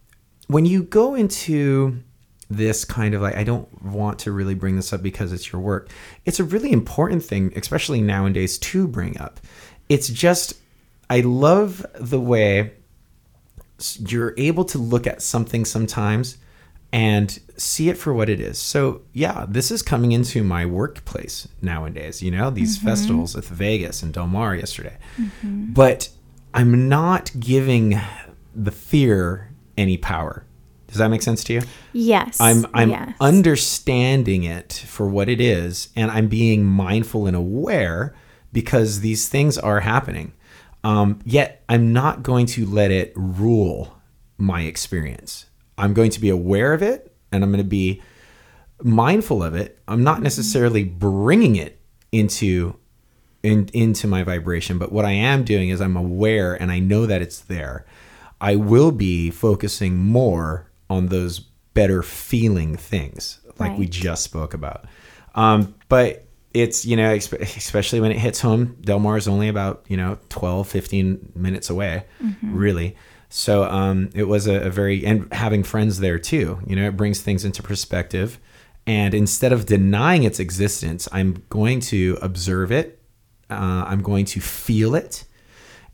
when 0.47 0.65
you 0.65 0.83
go 0.83 1.15
into 1.15 1.99
this 2.49 2.85
kind 2.85 3.15
of 3.15 3.21
like 3.21 3.35
I 3.35 3.43
don't 3.43 3.83
want 3.83 4.19
to 4.19 4.31
really 4.31 4.53
bring 4.53 4.75
this 4.75 4.93
up 4.93 5.01
because 5.01 5.31
it's 5.33 5.51
your 5.51 5.61
work. 5.61 5.89
It's 6.25 6.39
a 6.39 6.43
really 6.43 6.71
important 6.71 7.23
thing, 7.23 7.51
especially 7.55 8.01
nowadays, 8.01 8.59
to 8.59 8.87
bring 8.87 9.17
up. 9.19 9.39
It's 9.89 10.07
just 10.09 10.53
I 11.09 11.21
love 11.21 11.83
the 11.95 12.19
way 12.19 12.73
you're 13.99 14.33
able 14.37 14.65
to 14.65 14.77
look 14.77 15.07
at 15.07 15.21
something 15.21 15.65
sometimes 15.65 16.37
and 16.91 17.39
see 17.57 17.89
it 17.89 17.97
for 17.97 18.13
what 18.13 18.29
it 18.29 18.39
is. 18.39 18.59
So, 18.59 19.01
yeah, 19.13 19.45
this 19.49 19.71
is 19.71 19.81
coming 19.81 20.11
into 20.11 20.43
my 20.43 20.65
workplace 20.65 21.47
nowadays, 21.61 22.21
you 22.21 22.29
know, 22.29 22.51
these 22.51 22.77
mm-hmm. 22.77 22.87
festivals 22.87 23.35
with 23.35 23.49
Vegas 23.49 24.03
and 24.03 24.13
Del 24.13 24.27
Mar 24.27 24.55
yesterday. 24.55 24.97
Mm-hmm. 25.17 25.73
But 25.73 26.09
I'm 26.53 26.87
not 26.87 27.31
giving 27.39 27.99
the 28.55 28.71
fear 28.71 29.49
any 29.75 29.97
power. 29.97 30.45
Does 30.87 30.99
that 30.99 31.07
make 31.07 31.23
sense 31.23 31.43
to 31.45 31.53
you? 31.53 31.61
yes 31.91 32.39
I'm 32.39 32.67
I'm 32.71 32.91
yes. 32.91 33.15
understanding 33.19 34.43
it 34.43 34.71
for 34.71 35.07
what 35.07 35.27
it 35.27 35.41
is, 35.41 35.89
and 35.95 36.11
I'm 36.11 36.27
being 36.27 36.63
mindful 36.63 37.25
and 37.25 37.35
aware 37.35 38.13
because 38.51 38.99
these 38.99 39.27
things 39.27 39.57
are 39.57 39.79
happening. 39.79 40.33
Um, 40.83 41.19
yet 41.25 41.63
I'm 41.69 41.93
not 41.93 42.23
going 42.23 42.45
to 42.47 42.65
let 42.65 42.91
it 42.91 43.13
rule 43.15 43.97
my 44.37 44.61
experience. 44.61 45.45
I'm 45.77 45.93
going 45.93 46.11
to 46.11 46.19
be 46.19 46.29
aware 46.29 46.73
of 46.73 46.81
it, 46.81 47.15
and 47.31 47.43
I'm 47.43 47.51
going 47.51 47.63
to 47.63 47.69
be 47.69 48.01
mindful 48.81 49.41
of 49.41 49.55
it. 49.55 49.79
I'm 49.87 50.03
not 50.03 50.21
necessarily 50.21 50.83
bringing 50.83 51.55
it 51.55 51.79
into 52.11 52.75
in, 53.43 53.69
into 53.73 54.07
my 54.07 54.23
vibration, 54.23 54.77
but 54.77 54.91
what 54.91 55.05
I 55.05 55.11
am 55.11 55.43
doing 55.43 55.69
is 55.69 55.81
I'm 55.81 55.97
aware 55.97 56.53
and 56.55 56.71
I 56.71 56.79
know 56.79 57.05
that 57.05 57.21
it's 57.21 57.39
there. 57.39 57.85
I 58.39 58.55
will 58.55 58.91
be 58.91 59.29
focusing 59.31 59.97
more 59.97 60.71
on 60.89 61.07
those 61.07 61.39
better 61.73 62.03
feeling 62.03 62.77
things, 62.77 63.39
like 63.59 63.77
we 63.77 63.87
just 63.87 64.23
spoke 64.23 64.53
about. 64.53 64.85
Um, 65.35 65.75
but 65.89 66.25
it's 66.53 66.85
you 66.85 66.95
know 66.95 67.11
especially 67.13 67.99
when 67.99 68.11
it 68.11 68.17
hits 68.17 68.39
home 68.41 68.77
del 68.81 68.99
mar 68.99 69.17
is 69.17 69.27
only 69.27 69.47
about 69.47 69.85
you 69.87 69.97
know 69.97 70.17
12 70.29 70.67
15 70.67 71.31
minutes 71.35 71.69
away 71.69 72.05
really. 72.43 72.95
So 73.29 73.63
um, 73.63 74.11
it 74.13 74.25
was 74.25 74.45
a, 74.45 74.67
a 74.67 74.69
very 74.69 75.03
and 75.05 75.31
having 75.33 75.63
friends 75.63 75.99
there 75.99 76.19
too 76.19 76.59
you 76.67 76.75
know 76.75 76.87
it 76.87 76.97
brings 76.97 77.21
things 77.21 77.45
into 77.45 77.63
perspective. 77.63 78.39
And 78.85 79.13
instead 79.13 79.53
of 79.53 79.65
denying 79.65 80.23
its 80.23 80.39
existence 80.39 81.07
i'm 81.11 81.43
going 81.49 81.79
to 81.79 82.17
observe 82.21 82.69
it 82.71 82.99
uh, 83.49 83.85
i'm 83.87 84.01
going 84.01 84.25
to 84.25 84.41
feel 84.41 84.93
it 84.93 85.23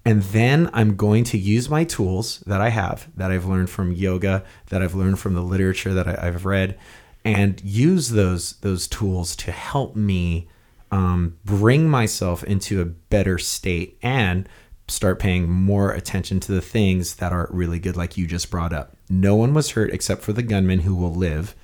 and 0.05 0.23
then 0.23 0.69
I'm 0.73 0.95
going 0.95 1.23
to 1.25 1.37
use 1.37 1.69
my 1.69 1.83
tools 1.83 2.39
that 2.47 2.61
I 2.61 2.69
have, 2.69 3.07
that 3.17 3.31
I've 3.31 3.45
learned 3.45 3.69
from 3.69 3.91
yoga, 3.91 4.43
that 4.69 4.81
I've 4.81 4.95
learned 4.95 5.19
from 5.19 5.33
the 5.33 5.41
literature 5.41 5.93
that 5.93 6.07
I, 6.07 6.27
I've 6.27 6.45
read, 6.45 6.79
and 7.23 7.61
use 7.63 8.09
those 8.09 8.53
those 8.57 8.87
tools 8.87 9.35
to 9.37 9.51
help 9.51 9.95
me 9.95 10.47
um, 10.91 11.37
bring 11.45 11.89
myself 11.89 12.43
into 12.43 12.81
a 12.81 12.85
better 12.85 13.37
state 13.37 13.97
and 14.01 14.47
start 14.87 15.19
paying 15.19 15.47
more 15.49 15.91
attention 15.91 16.39
to 16.39 16.51
the 16.51 16.61
things 16.61 17.15
that 17.15 17.31
are 17.31 17.47
really 17.51 17.77
good, 17.79 17.95
like 17.95 18.17
you 18.17 18.25
just 18.25 18.49
brought 18.49 18.73
up. 18.73 18.95
No 19.09 19.35
one 19.35 19.53
was 19.53 19.71
hurt 19.71 19.91
except 19.91 20.23
for 20.23 20.33
the 20.33 20.41
gunman 20.41 20.79
who 20.79 20.95
will 20.95 21.13
live. 21.13 21.55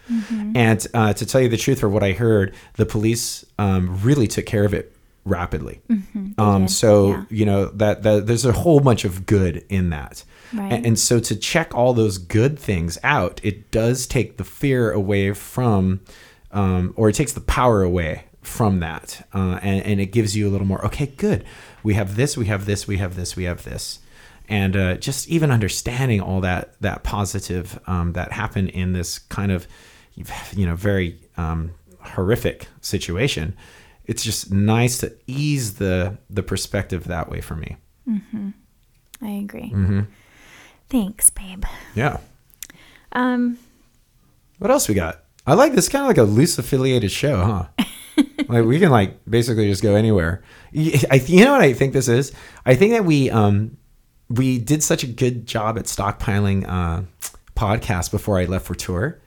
And 0.55 0.85
uh, 0.93 1.13
to 1.13 1.25
tell 1.25 1.41
you 1.41 1.49
the 1.49 1.57
truth, 1.57 1.83
or 1.83 1.89
what 1.89 2.03
I 2.03 2.11
heard, 2.11 2.53
the 2.73 2.85
police 2.85 3.43
um, 3.57 3.99
really 4.03 4.27
took 4.27 4.45
care 4.45 4.63
of 4.63 4.73
it 4.73 4.94
rapidly. 5.25 5.81
Um, 6.37 6.61
did, 6.61 6.71
so 6.71 7.09
yeah. 7.09 7.23
you 7.29 7.45
know 7.45 7.65
that, 7.65 8.03
that 8.03 8.27
there's 8.27 8.45
a 8.45 8.53
whole 8.53 8.79
bunch 8.79 9.05
of 9.05 9.25
good 9.25 9.65
in 9.69 9.89
that. 9.89 10.23
Right. 10.53 10.71
And, 10.71 10.85
and 10.85 10.99
so 10.99 11.19
to 11.19 11.35
check 11.35 11.73
all 11.75 11.93
those 11.93 12.17
good 12.17 12.57
things 12.57 12.97
out, 13.03 13.41
it 13.43 13.71
does 13.71 14.07
take 14.07 14.37
the 14.37 14.43
fear 14.43 14.91
away 14.91 15.33
from, 15.33 16.01
um, 16.51 16.93
or 16.95 17.09
it 17.09 17.15
takes 17.15 17.33
the 17.33 17.41
power 17.41 17.81
away 17.81 18.25
from 18.41 18.79
that, 18.79 19.27
uh, 19.33 19.59
and, 19.63 19.83
and 19.85 19.99
it 19.99 20.07
gives 20.07 20.37
you 20.37 20.47
a 20.47 20.51
little 20.51 20.67
more. 20.67 20.85
Okay, 20.85 21.07
good. 21.07 21.43
We 21.81 21.95
have 21.95 22.15
this. 22.15 22.37
We 22.37 22.45
have 22.45 22.65
this. 22.65 22.87
We 22.87 22.97
have 22.97 23.15
this. 23.15 23.35
We 23.35 23.45
have 23.45 23.63
this. 23.63 23.99
And 24.47 24.75
uh, 24.75 24.95
just 24.97 25.27
even 25.27 25.49
understanding 25.49 26.21
all 26.21 26.41
that 26.41 26.79
that 26.81 27.03
positive 27.03 27.79
um, 27.87 28.13
that 28.13 28.31
happened 28.31 28.69
in 28.69 28.93
this 28.93 29.17
kind 29.17 29.51
of, 29.51 29.67
you 30.53 30.67
know, 30.67 30.75
very 30.75 31.19
um, 31.35 31.71
horrific 31.99 32.67
situation, 32.81 33.57
it's 34.07 34.23
just 34.23 34.51
nice 34.51 34.97
to 34.99 35.15
ease 35.27 35.75
the 35.75 36.17
the 36.29 36.43
perspective 36.43 37.05
that 37.05 37.29
way 37.29 37.41
for 37.41 37.55
me. 37.55 37.77
i 38.07 39.29
agree 39.29 39.71
Mm-hmm. 39.73 40.01
thanks 40.89 41.29
babe 41.29 41.63
Yeah. 41.95 42.17
um 43.11 43.57
What 44.59 44.71
else 44.71 44.87
we 44.87 44.95
got? 44.95 45.21
I 45.47 45.53
like 45.53 45.73
this 45.75 45.89
kind 45.89 46.01
of 46.03 46.07
like 46.07 46.17
a 46.17 46.23
loose 46.23 46.57
affiliated 46.57 47.11
show, 47.11 47.37
huh? 47.77 48.23
like 48.47 48.65
we 48.65 48.79
can 48.79 48.89
like 48.89 49.19
basically 49.29 49.69
just 49.69 49.83
go 49.83 49.93
anywhere. 49.95 50.41
I, 50.75 51.21
you 51.27 51.45
know 51.45 51.51
what 51.51 51.61
I 51.61 51.73
think 51.73 51.93
this 51.93 52.07
is? 52.07 52.31
I 52.65 52.73
think 52.75 52.93
that 52.93 53.05
we 53.05 53.29
um 53.29 53.77
we 54.29 54.57
did 54.57 54.81
such 54.81 55.03
a 55.03 55.07
good 55.07 55.45
job 55.45 55.77
at 55.77 55.85
stockpiling 55.85 56.65
uh 56.67 57.03
podcasts 57.55 58.09
before 58.09 58.39
I 58.39 58.45
left 58.45 58.65
for 58.65 58.73
tour 58.75 59.19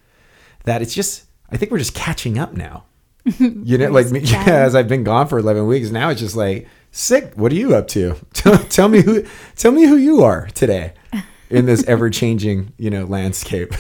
that 0.64 0.82
it's 0.82 0.94
just 0.94 1.24
I 1.50 1.56
think 1.56 1.70
we're 1.70 1.78
just 1.78 1.94
catching 1.94 2.36
up 2.38 2.54
now. 2.54 2.84
You 3.24 3.76
know, 3.78 3.90
like 3.90 4.10
me, 4.10 4.20
Yeah. 4.24 4.44
as 4.46 4.74
I've 4.74 4.88
been 4.88 5.04
gone 5.04 5.28
for 5.28 5.38
eleven 5.38 5.66
weeks, 5.66 5.90
now 5.90 6.08
it's 6.10 6.20
just 6.20 6.36
like 6.36 6.66
sick. 6.92 7.32
What 7.34 7.52
are 7.52 7.56
you 7.56 7.74
up 7.74 7.88
to? 7.88 8.14
Tell, 8.32 8.88
me 8.88 9.02
who, 9.02 9.24
tell 9.56 9.72
me 9.72 9.84
who 9.86 9.96
you 9.96 10.22
are 10.22 10.46
today 10.54 10.94
in 11.50 11.66
this 11.66 11.84
ever 11.84 12.08
changing, 12.10 12.72
you 12.78 12.88
know, 12.90 13.04
landscape. 13.04 13.74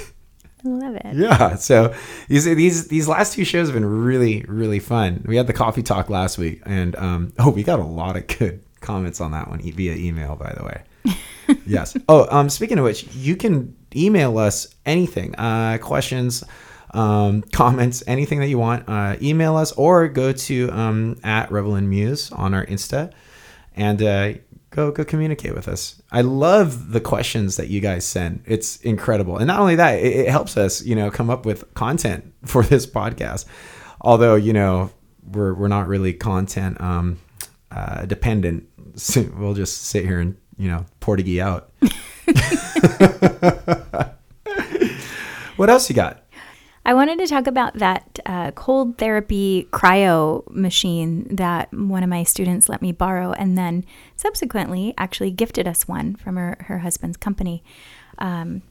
i 0.64 0.68
love 0.68 0.96
it 0.96 1.14
Yeah. 1.14 1.54
So 1.56 1.94
these 2.28 2.44
these 2.44 2.88
these 2.88 3.08
last 3.08 3.32
two 3.34 3.44
shows 3.44 3.68
have 3.68 3.74
been 3.74 3.86
really 3.86 4.44
really 4.48 4.80
fun. 4.80 5.24
We 5.26 5.36
had 5.36 5.46
the 5.46 5.52
coffee 5.54 5.82
talk 5.82 6.10
last 6.10 6.36
week, 6.36 6.60
and 6.66 6.94
um, 6.96 7.32
oh, 7.38 7.50
we 7.50 7.62
got 7.62 7.78
a 7.78 7.84
lot 7.84 8.16
of 8.16 8.26
good 8.26 8.62
comments 8.80 9.20
on 9.20 9.30
that 9.30 9.48
one 9.48 9.60
via 9.60 9.94
email, 9.94 10.36
by 10.36 10.52
the 10.52 10.64
way. 10.64 10.82
yes. 11.66 11.96
Oh, 12.08 12.26
um, 12.36 12.50
speaking 12.50 12.78
of 12.78 12.84
which, 12.84 13.06
you 13.14 13.34
can 13.36 13.74
email 13.96 14.36
us 14.36 14.66
anything, 14.84 15.34
uh, 15.36 15.78
questions, 15.80 16.44
um, 16.92 17.42
comments, 17.52 18.02
anything 18.06 18.40
that 18.40 18.48
you 18.48 18.58
want. 18.58 18.88
Uh, 18.88 19.16
email 19.20 19.56
us 19.56 19.72
or 19.72 20.08
go 20.08 20.32
to 20.32 20.70
um, 20.72 21.18
at 21.22 21.50
Revel 21.50 21.74
and 21.74 21.88
Muse 21.88 22.32
on 22.32 22.54
our 22.54 22.66
Insta, 22.66 23.12
and 23.76 24.02
uh, 24.02 24.32
go 24.70 24.90
go 24.90 25.04
communicate 25.04 25.54
with 25.54 25.68
us. 25.68 26.00
I 26.10 26.22
love 26.22 26.92
the 26.92 27.00
questions 27.00 27.56
that 27.56 27.68
you 27.68 27.80
guys 27.80 28.04
send. 28.04 28.42
It's 28.46 28.76
incredible, 28.78 29.36
and 29.36 29.46
not 29.46 29.60
only 29.60 29.76
that, 29.76 29.98
it, 29.98 30.26
it 30.26 30.28
helps 30.28 30.56
us, 30.56 30.82
you 30.82 30.94
know, 30.94 31.10
come 31.10 31.30
up 31.30 31.46
with 31.46 31.72
content 31.74 32.32
for 32.44 32.62
this 32.62 32.86
podcast. 32.86 33.46
Although 34.00 34.36
you 34.36 34.52
know 34.52 34.90
we're 35.30 35.54
we're 35.54 35.68
not 35.68 35.88
really 35.88 36.12
content 36.12 36.80
um, 36.80 37.18
uh, 37.70 38.04
dependent. 38.06 38.64
So 38.98 39.22
we'll 39.36 39.54
just 39.54 39.82
sit 39.82 40.04
here 40.04 40.18
and 40.18 40.36
you 40.56 40.68
know 40.68 40.84
Portuguese 40.98 41.38
out. 41.38 41.70
what 45.56 45.70
else 45.70 45.88
you 45.88 45.94
got? 45.94 46.24
I 46.84 46.94
wanted 46.94 47.18
to 47.18 47.26
talk 47.26 47.46
about 47.46 47.74
that 47.74 48.18
uh, 48.24 48.50
cold 48.52 48.96
therapy 48.98 49.68
cryo 49.72 50.48
machine 50.50 51.26
that 51.36 51.72
one 51.72 52.02
of 52.02 52.08
my 52.08 52.22
students 52.22 52.68
let 52.68 52.80
me 52.80 52.92
borrow 52.92 53.32
and 53.32 53.58
then 53.58 53.84
subsequently 54.16 54.94
actually 54.96 55.30
gifted 55.30 55.68
us 55.68 55.86
one 55.86 56.14
from 56.16 56.36
her, 56.36 56.56
her 56.60 56.78
husband's 56.78 57.16
company. 57.16 57.62
Um, 58.18 58.62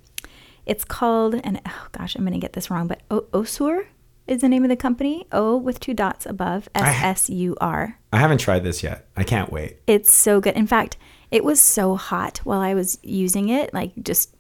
it's 0.66 0.84
called, 0.84 1.36
and 1.36 1.62
oh 1.66 1.88
gosh, 1.92 2.16
I'm 2.16 2.24
going 2.24 2.34
to 2.34 2.40
get 2.40 2.54
this 2.54 2.70
wrong, 2.70 2.88
but 2.88 3.02
o- 3.12 3.28
Össur 3.32 3.86
is 4.26 4.42
the 4.42 4.50
name 4.50 4.64
of 4.64 4.70
the 4.70 4.76
company. 4.76 5.26
O 5.32 5.56
with 5.56 5.80
two 5.80 5.94
dots 5.94 6.26
above, 6.26 6.68
S 6.76 7.04
S 7.04 7.30
U 7.30 7.56
R. 7.62 7.98
I 8.12 8.18
haven't 8.18 8.40
tried 8.40 8.64
this 8.64 8.84
yet. 8.84 9.08
I 9.16 9.24
can't 9.24 9.52
wait. 9.52 9.78
It's 9.88 10.12
so 10.12 10.42
good. 10.42 10.56
In 10.56 10.68
fact, 10.68 10.98
it 11.32 11.44
was 11.44 11.62
so 11.62 11.96
hot 11.96 12.40
while 12.40 12.60
I 12.60 12.74
was 12.74 13.00
using 13.04 13.50
it, 13.50 13.74
like 13.74 13.92
just 14.02 14.36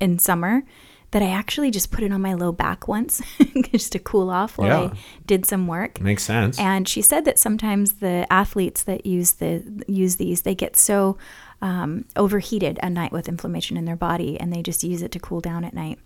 in 0.00 0.18
summer, 0.18 0.64
that 1.12 1.22
I 1.22 1.30
actually 1.30 1.70
just 1.70 1.90
put 1.90 2.04
it 2.04 2.12
on 2.12 2.20
my 2.20 2.34
low 2.34 2.52
back 2.52 2.86
once 2.86 3.20
just 3.72 3.92
to 3.92 3.98
cool 3.98 4.30
off 4.30 4.58
while 4.58 4.68
Yeah. 4.68 4.90
I 4.92 4.98
did 5.26 5.44
some 5.44 5.66
work. 5.66 6.00
Makes 6.00 6.22
sense. 6.22 6.58
And 6.58 6.88
she 6.88 7.02
said 7.02 7.24
that 7.24 7.38
sometimes 7.38 7.94
the 7.94 8.26
athletes 8.32 8.84
that 8.84 9.04
use 9.06 9.32
the 9.32 9.84
use 9.88 10.16
these, 10.16 10.42
they 10.42 10.54
get 10.54 10.76
so 10.76 11.18
um, 11.62 12.04
overheated 12.16 12.78
at 12.82 12.92
night 12.92 13.12
with 13.12 13.28
inflammation 13.28 13.76
in 13.76 13.84
their 13.84 13.96
body, 13.96 14.38
and 14.38 14.52
they 14.52 14.62
just 14.62 14.84
use 14.84 15.02
it 15.02 15.10
to 15.12 15.18
cool 15.18 15.40
down 15.40 15.64
at 15.64 15.74
night. 15.74 15.98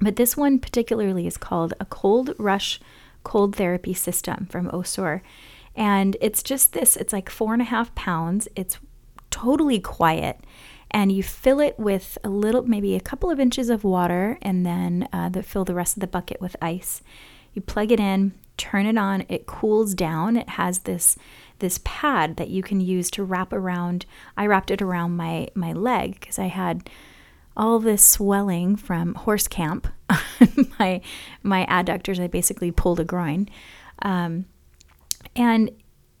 But 0.00 0.16
this 0.16 0.36
one 0.36 0.58
particularly 0.58 1.26
is 1.26 1.36
called 1.36 1.72
a 1.78 1.84
cold 1.84 2.34
rush 2.38 2.80
cold 3.22 3.56
therapy 3.56 3.94
system 3.94 4.46
from 4.50 4.68
Össur. 4.70 5.20
And 5.76 6.16
it's 6.20 6.42
just 6.42 6.72
this 6.72 6.96
it's 6.96 7.12
like 7.12 7.30
four 7.30 7.52
and 7.52 7.62
a 7.62 7.66
half 7.66 7.94
pounds. 7.94 8.48
It's 8.56 8.78
totally 9.30 9.80
quiet. 9.80 10.40
And 10.94 11.12
you 11.12 11.22
fill 11.22 11.60
it 11.60 11.78
with 11.78 12.16
a 12.24 12.30
little, 12.30 12.62
maybe 12.62 12.94
a 12.94 13.00
couple 13.00 13.30
of 13.30 13.40
inches 13.40 13.68
of 13.68 13.84
water, 13.84 14.38
and 14.40 14.64
then 14.64 15.08
uh, 15.12 15.28
the, 15.28 15.42
fill 15.42 15.64
the 15.64 15.74
rest 15.74 15.96
of 15.96 16.00
the 16.00 16.06
bucket 16.06 16.40
with 16.40 16.56
ice. 16.62 17.02
You 17.52 17.60
plug 17.60 17.90
it 17.90 17.98
in, 17.98 18.32
turn 18.56 18.86
it 18.86 18.96
on. 18.96 19.26
It 19.28 19.46
cools 19.46 19.94
down. 19.94 20.36
It 20.36 20.50
has 20.50 20.80
this 20.80 21.16
this 21.60 21.80
pad 21.84 22.36
that 22.36 22.48
you 22.48 22.62
can 22.62 22.80
use 22.80 23.10
to 23.12 23.24
wrap 23.24 23.52
around. 23.52 24.06
I 24.36 24.46
wrapped 24.46 24.70
it 24.70 24.82
around 24.82 25.16
my 25.16 25.48
my 25.54 25.72
leg 25.72 26.20
because 26.20 26.38
I 26.38 26.46
had 26.46 26.88
all 27.56 27.78
this 27.78 28.04
swelling 28.04 28.76
from 28.76 29.14
horse 29.14 29.48
camp. 29.48 29.88
my 30.78 31.00
my 31.42 31.66
adductors, 31.66 32.20
I 32.20 32.26
basically 32.26 32.70
pulled 32.70 33.00
a 33.00 33.04
groin, 33.04 33.48
um, 34.02 34.46
and 35.34 35.70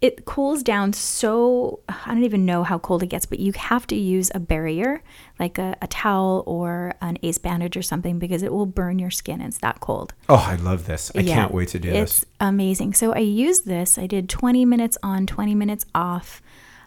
it 0.04 0.26
cools 0.26 0.62
down 0.62 0.92
so 0.92 1.80
I 1.88 2.08
don't 2.08 2.24
even 2.24 2.44
know 2.44 2.62
how 2.62 2.78
cold 2.78 3.02
it 3.02 3.06
gets, 3.06 3.24
but 3.24 3.40
you 3.40 3.52
have 3.52 3.86
to 3.86 3.96
use 3.96 4.30
a 4.34 4.38
barrier 4.38 5.02
like 5.40 5.56
a, 5.56 5.74
a 5.80 5.86
towel 5.86 6.42
or 6.44 6.92
an 7.00 7.16
ace 7.22 7.38
bandage 7.38 7.74
or 7.74 7.80
something 7.80 8.18
because 8.18 8.42
it 8.42 8.52
will 8.52 8.66
burn 8.66 8.98
your 8.98 9.10
skin. 9.10 9.40
It's 9.40 9.56
that 9.58 9.80
cold. 9.80 10.12
oh, 10.28 10.44
I 10.46 10.56
love 10.56 10.84
this. 10.84 11.10
I 11.14 11.20
Yeah, 11.20 11.34
can't 11.34 11.54
wait 11.54 11.68
to 11.68 11.78
do 11.78 11.88
it's 11.88 12.16
this. 12.16 12.22
It's 12.24 12.30
amazing. 12.38 12.92
So 12.92 13.14
I 13.14 13.20
used 13.20 13.64
this. 13.64 13.96
I 13.96 14.06
did 14.06 14.28
20 14.28 14.66
minutes 14.66 14.98
on, 15.02 15.26
20 15.26 15.54
minutes 15.54 15.86
off. 15.94 16.42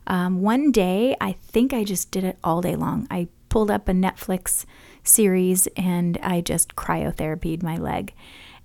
Um, 0.06 0.43
one 0.43 0.71
day, 0.71 1.15
I 1.19 1.32
think 1.32 1.73
I 1.73 1.84
just 1.84 2.12
did 2.12 2.23
it 2.23 2.38
all 2.43 2.62
day 2.62 2.75
long. 2.75 3.08
I 3.10 3.30
pulled 3.49 3.71
up 3.71 3.89
a 3.89 3.93
Netflix 3.93 4.63
series 5.03 5.65
and 5.75 6.19
I 6.21 6.41
just 6.41 6.75
cryotherapied 6.75 7.63
my 7.63 7.77
leg. 7.77 8.13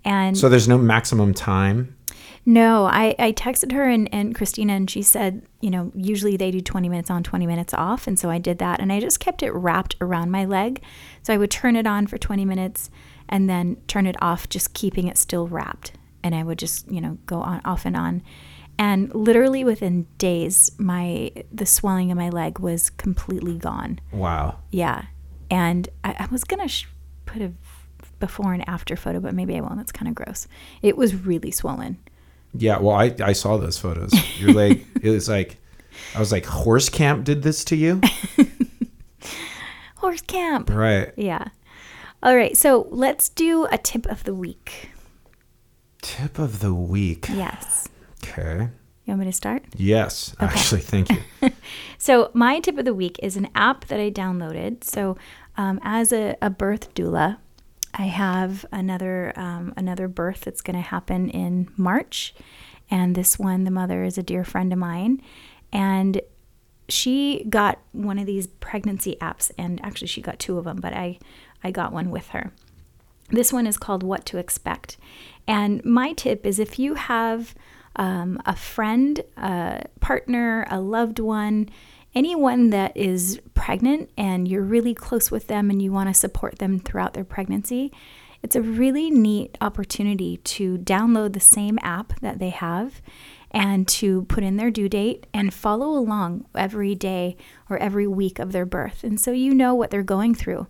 And 0.05 0.37
So 0.37 0.51
there's 0.51 0.69
no 0.69 0.77
maximum 0.77 1.33
time. 1.33 1.97
No, 2.45 2.87
I, 2.87 3.15
I 3.19 3.33
texted 3.33 3.73
her 3.73 3.89
and, 3.89 4.13
and 4.13 4.35
Christina, 4.35 4.73
and 4.73 4.91
she 4.91 5.03
said, 5.03 5.43
you 5.61 5.71
know, 5.71 5.93
usually 5.95 6.37
they 6.37 6.51
do 6.51 6.61
20 6.61 6.89
minutes 6.89 7.09
on, 7.11 7.23
20 7.23 7.47
minutes 7.47 7.73
off. 7.73 8.07
And 8.09 8.19
so 8.19 8.31
I 8.31 8.39
did 8.39 8.59
that. 8.59 8.81
And 8.81 8.93
I 8.93 8.99
just 8.99 9.21
kept 9.21 9.43
it 9.43 9.53
wrapped 9.53 9.95
around 10.01 10.31
my 10.31 10.45
leg. 10.45 10.83
So 11.23 11.33
I 11.33 11.37
would 11.37 11.53
turn 11.53 11.77
it 11.77 11.87
on 11.87 12.09
for 12.09 12.19
20 12.19 12.45
minutes 12.45 12.91
and 13.29 13.49
then 13.49 13.77
turn 13.87 14.07
it 14.07 14.17
off, 14.21 14.49
just 14.49 14.75
keeping 14.75 15.07
it 15.07 15.17
still 15.17 15.47
wrapped. 15.47 15.93
And 16.25 16.35
I 16.35 16.43
would 16.43 16.59
just, 16.59 16.91
you 16.91 17.01
know, 17.01 17.19
go 17.27 17.41
on 17.41 17.61
off 17.65 17.87
and 17.87 17.97
on. 17.97 18.23
And 18.77 19.15
literally 19.15 19.63
within 19.63 20.07
days, 20.19 20.73
my 20.79 21.31
the 21.53 21.67
swelling 21.67 22.11
in 22.11 22.17
my 22.17 22.31
leg 22.31 22.59
was 22.59 22.91
completely 22.91 23.57
gone. 23.57 24.01
Wow. 24.11 24.59
Yeah. 24.71 25.05
And 25.51 25.89
I, 26.03 26.17
I 26.19 26.27
was 26.31 26.43
going 26.43 26.61
to 26.61 26.69
sh- 26.69 26.89
put 27.27 27.43
a 27.43 27.53
before 28.19 28.53
and 28.53 28.67
after 28.69 28.97
photo, 28.97 29.21
but 29.21 29.35
maybe 29.35 29.57
I 29.57 29.61
won't. 29.61 29.77
That's 29.77 29.93
kind 29.93 30.09
of 30.09 30.15
gross. 30.15 30.49
It 30.81 30.97
was 30.97 31.15
really 31.15 31.51
swollen. 31.51 31.99
Yeah, 32.55 32.79
well, 32.79 32.97
I, 32.97 33.15
I 33.23 33.33
saw 33.33 33.57
those 33.57 33.79
photos. 33.79 34.13
Your 34.39 34.53
leg, 34.53 34.87
it 35.03 35.11
was 35.11 35.29
like, 35.29 35.59
I 36.15 36.19
was 36.21 36.33
like, 36.33 36.45
horse 36.47 36.89
camp 36.89 37.25
did 37.25 37.43
this 37.43 37.65
to 37.67 37.77
you? 37.77 38.01
Horse 39.97 40.23
camp. 40.23 40.69
right. 40.71 41.13
Yeah. 41.17 41.49
All 42.25 42.35
right. 42.37 42.57
So 42.57 42.89
let's 42.91 43.29
do 43.29 43.67
a 43.71 43.79
tip 43.79 44.05
of 44.07 44.25
the 44.25 44.35
week. 44.35 44.91
Tip 46.01 46.41
of 46.41 46.59
the 46.59 46.75
week. 46.75 47.27
Yes. 47.29 47.89
Okay. 48.25 48.69
You 49.05 49.11
want 49.13 49.21
me 49.21 49.27
to 49.27 49.33
start? 49.33 49.65
Yes, 49.77 50.35
actually, 50.41 50.81
thank 50.81 51.11
you. 51.11 51.19
So, 51.99 52.31
my 52.35 52.59
tip 52.59 52.79
of 52.79 52.85
the 52.85 52.95
week 52.95 53.17
is 53.23 53.37
an 53.37 53.49
app 53.55 53.85
that 53.87 54.01
I 54.01 54.11
downloaded. 54.11 54.83
So, 54.83 55.17
um, 55.57 55.79
as 55.85 56.13
a, 56.13 56.37
a 56.43 56.51
birth 56.51 56.93
doula, 56.95 57.39
I 57.95 58.05
have 58.05 58.65
another 58.73 59.33
um, 59.37 59.75
another 59.77 60.09
birth 60.09 60.43
that's 60.43 60.63
going 60.63 60.77
to 60.77 60.83
happen 60.83 61.29
in 61.29 61.69
March, 61.77 62.35
and 62.91 63.15
this 63.15 63.39
one, 63.39 63.65
the 63.65 63.71
mother 63.71 64.05
is 64.05 64.17
a 64.17 64.23
dear 64.23 64.45
friend 64.45 64.73
of 64.73 64.79
mine, 64.79 65.21
and 65.73 66.21
she 66.89 67.45
got 67.49 67.79
one 67.93 68.19
of 68.19 68.27
these 68.27 68.47
pregnancy 68.47 69.17
apps, 69.21 69.51
and 69.59 69.83
actually 69.85 70.09
she 70.09 70.21
got 70.21 70.39
two 70.39 70.59
of 70.59 70.65
them, 70.65 70.79
but 70.81 70.93
I 70.93 71.19
I 71.63 71.71
got 71.71 71.93
one 71.93 72.11
with 72.11 72.29
her. 72.29 72.53
This 73.31 73.53
one 73.53 73.67
is 73.67 73.79
called 73.79 74.03
What 74.03 74.27
to 74.27 74.39
Expect. 74.39 74.99
And 75.47 75.85
my 75.85 76.13
tip 76.13 76.45
is 76.45 76.59
if 76.59 76.79
you 76.79 76.95
have 76.95 77.55
um, 77.97 78.41
a 78.47 78.55
friend, 78.55 79.23
a 79.37 79.85
partner, 80.01 80.67
a 80.71 80.81
loved 80.81 81.19
one, 81.19 81.69
anyone 82.15 82.71
that 82.71 82.97
is 82.97 83.41
pregnant 83.55 84.11
and 84.17 84.49
you're 84.49 84.63
really 84.63 84.95
close 84.95 85.31
with 85.31 85.47
them 85.47 85.71
and 85.71 85.81
you 85.81 85.93
want 85.93 86.09
to 86.09 86.15
support 86.15 86.59
them 86.59 86.79
throughout 86.79 87.15
their 87.15 87.25
pregnancy, 87.25 87.93
it's 88.43 88.57
a 88.57 88.63
really 88.63 89.11
neat 89.11 89.57
opportunity 89.61 90.39
to 90.39 90.79
download 90.79 91.33
the 91.33 91.41
same 91.41 91.79
app 91.83 92.19
that 92.21 92.39
they 92.39 92.51
have 92.51 93.01
and 93.53 93.87
to 93.87 94.23
put 94.23 94.43
in 94.43 94.57
their 94.57 94.71
due 94.71 94.89
date 94.89 95.27
and 95.33 95.55
follow 95.55 95.91
along 95.91 96.47
every 96.55 96.95
day 96.95 97.37
or 97.69 97.77
every 97.77 98.07
week 98.07 98.39
of 98.39 98.53
their 98.53 98.67
birth. 98.67 99.05
And 99.05 99.21
so 99.21 99.31
you 99.31 99.55
know 99.55 99.75
what 99.75 99.91
they're 99.91 100.03
going 100.03 100.35
through. 100.35 100.67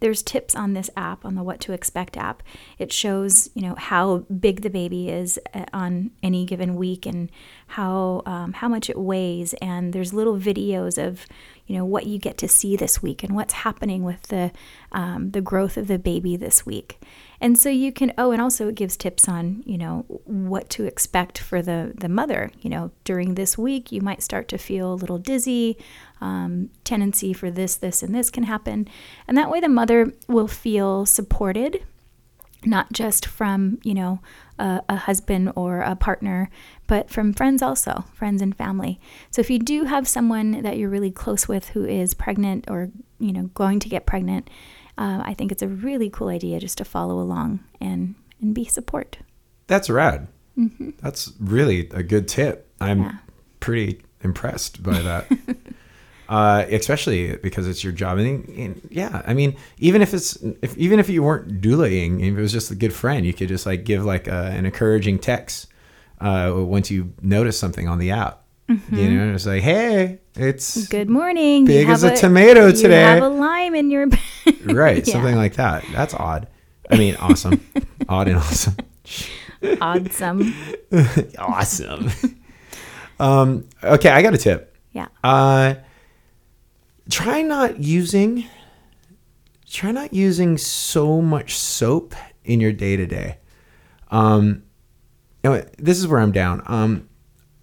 There's 0.00 0.22
tips 0.22 0.54
on 0.54 0.74
this 0.74 0.90
app, 0.96 1.24
on 1.24 1.34
the 1.34 1.42
What 1.42 1.60
to 1.60 1.72
Expect 1.72 2.16
app. 2.16 2.42
It 2.78 2.92
shows, 2.92 3.50
you 3.54 3.62
know, 3.62 3.74
how 3.76 4.18
big 4.40 4.62
the 4.62 4.70
baby 4.70 5.08
is 5.08 5.38
uh, 5.54 5.64
on 5.72 6.10
any 6.22 6.44
given 6.44 6.76
week 6.76 7.06
and 7.06 7.30
how 7.68 8.22
um, 8.26 8.52
how 8.52 8.68
much 8.68 8.90
it 8.90 8.98
weighs. 8.98 9.54
And 9.54 9.92
there's 9.92 10.12
little 10.12 10.36
videos 10.36 11.02
of, 11.02 11.26
you 11.66 11.76
know, 11.76 11.84
what 11.84 12.06
you 12.06 12.18
get 12.18 12.36
to 12.38 12.48
see 12.48 12.76
this 12.76 13.02
week 13.02 13.22
and 13.22 13.34
what's 13.34 13.54
happening 13.54 14.04
with 14.04 14.22
the 14.24 14.52
um, 14.92 15.30
the 15.30 15.40
growth 15.40 15.76
of 15.76 15.88
the 15.88 15.98
baby 15.98 16.36
this 16.36 16.66
week. 16.66 17.00
And 17.40 17.58
so 17.58 17.68
you 17.68 17.92
can 17.92 18.12
oh, 18.16 18.30
and 18.30 18.40
also 18.40 18.68
it 18.68 18.74
gives 18.74 18.96
tips 18.96 19.28
on 19.28 19.62
you 19.66 19.78
know 19.78 20.04
what 20.24 20.70
to 20.70 20.84
expect 20.84 21.38
for 21.38 21.62
the 21.62 21.92
the 21.94 22.08
mother. 22.08 22.50
You 22.60 22.70
know, 22.70 22.90
during 23.04 23.34
this 23.34 23.58
week 23.58 23.92
you 23.92 24.00
might 24.00 24.22
start 24.22 24.48
to 24.48 24.58
feel 24.58 24.92
a 24.92 24.94
little 24.94 25.18
dizzy. 25.18 25.78
Um, 26.18 26.70
tendency 26.82 27.34
for 27.34 27.50
this, 27.50 27.76
this, 27.76 28.02
and 28.02 28.14
this 28.14 28.30
can 28.30 28.44
happen, 28.44 28.88
and 29.28 29.36
that 29.36 29.50
way 29.50 29.60
the 29.60 29.68
mother 29.68 30.12
will 30.28 30.48
feel 30.48 31.04
supported 31.04 31.82
not 32.64 32.90
just 32.90 33.26
from 33.26 33.78
you 33.84 33.92
know 33.94 34.20
a, 34.58 34.80
a, 34.88 34.96
husband 34.96 35.52
or 35.54 35.80
a 35.82 35.94
partner 35.94 36.48
but 36.86 37.10
from 37.10 37.32
friends 37.34 37.60
also 37.62 38.04
friends 38.14 38.40
and 38.42 38.56
family 38.56 38.98
so 39.30 39.40
if 39.40 39.50
you 39.50 39.58
do 39.58 39.84
have 39.84 40.08
someone 40.08 40.62
that 40.62 40.78
you're 40.78 40.88
really 40.88 41.10
close 41.10 41.46
with 41.46 41.68
who 41.68 41.84
is 41.84 42.14
pregnant 42.14 42.64
or 42.68 42.90
you 43.20 43.32
know 43.32 43.50
going 43.54 43.78
to 43.78 43.88
get 43.88 44.06
pregnant 44.06 44.48
uh, 44.98 45.20
i 45.24 45.34
think 45.34 45.52
it's 45.52 45.62
a 45.62 45.68
really 45.68 46.08
cool 46.10 46.28
idea 46.28 46.58
just 46.58 46.78
to 46.78 46.84
follow 46.84 47.20
along 47.20 47.60
and 47.80 48.14
and 48.40 48.54
be 48.54 48.64
support 48.64 49.18
That's 49.66 49.90
rad. 49.90 50.28
That's 51.02 51.32
really 51.38 51.88
a 51.90 52.02
good 52.02 52.26
tip. 52.26 52.66
I'm 52.80 53.00
Yeah. 53.02 53.12
pretty 53.60 54.00
impressed 54.22 54.82
by 54.82 55.02
that. 55.02 55.26
uh, 56.28 56.64
especially 56.70 57.36
because 57.36 57.66
it's 57.68 57.82
your 57.84 57.92
job. 57.92 58.18
And, 58.18 58.48
and 58.48 58.80
yeah, 58.90 59.22
I 59.26 59.34
mean, 59.34 59.56
even 59.78 60.02
if 60.02 60.12
it's 60.14 60.36
if 60.62 60.76
even 60.76 60.98
if 60.98 61.08
you 61.08 61.22
weren't 61.22 61.60
doulaing, 61.60 62.20
if 62.20 62.36
it 62.36 62.40
was 62.40 62.52
just 62.52 62.70
a 62.70 62.74
good 62.74 62.92
friend, 62.92 63.24
you 63.26 63.32
could 63.32 63.48
just 63.48 63.66
like 63.66 63.84
give 63.84 64.04
like 64.04 64.26
a, 64.28 64.46
an 64.56 64.66
encouraging 64.66 65.18
text 65.18 65.68
uh, 66.20 66.52
once 66.54 66.90
you 66.90 67.12
notice 67.22 67.58
something 67.58 67.88
on 67.88 67.98
the 67.98 68.10
app. 68.10 68.42
You 68.90 69.08
know, 69.10 69.32
it's 69.32 69.46
like, 69.46 69.62
hey, 69.62 70.18
it's 70.34 70.88
good 70.88 71.08
morning 71.08 71.60
You 71.62 71.66
Big 71.68 71.88
as 71.88 72.02
have 72.02 72.12
a 72.14 72.16
tomato 72.16 72.72
today. 72.72 73.00
you 73.02 73.06
have 73.06 73.22
a 73.22 73.28
lime 73.28 73.76
in 73.76 73.92
your 73.92 74.08
right, 74.64 75.06
Yeah. 75.06 75.12
something 75.12 75.36
like 75.36 75.54
that. 75.54 75.84
That's 75.92 76.14
odd. 76.14 76.48
I 76.90 76.96
mean, 76.96 77.14
awesome, 77.16 77.60
odd 78.08 78.26
and 78.26 78.38
awesome. 78.38 78.74
awesome 79.80 80.52
awesome. 81.38 82.10
um, 83.20 83.68
okay, 83.84 84.10
I 84.10 84.22
got 84.22 84.34
a 84.34 84.38
tip. 84.38 84.76
yeah 84.92 85.06
Uh, 85.22 85.74
try 87.10 87.42
not 87.42 87.78
using 87.78 88.46
try 89.68 89.90
not 89.90 90.12
using 90.12 90.56
so 90.56 91.20
much 91.20 91.56
soap 91.56 92.14
in 92.44 92.60
your 92.60 92.72
day 92.72 92.96
to 92.96 93.06
day. 93.06 93.38
Um, 94.10 94.62
know, 95.46 95.64
this 95.78 95.98
is 95.98 96.06
where 96.06 96.20
I'm 96.20 96.32
down. 96.32 96.62
Um, 96.66 97.08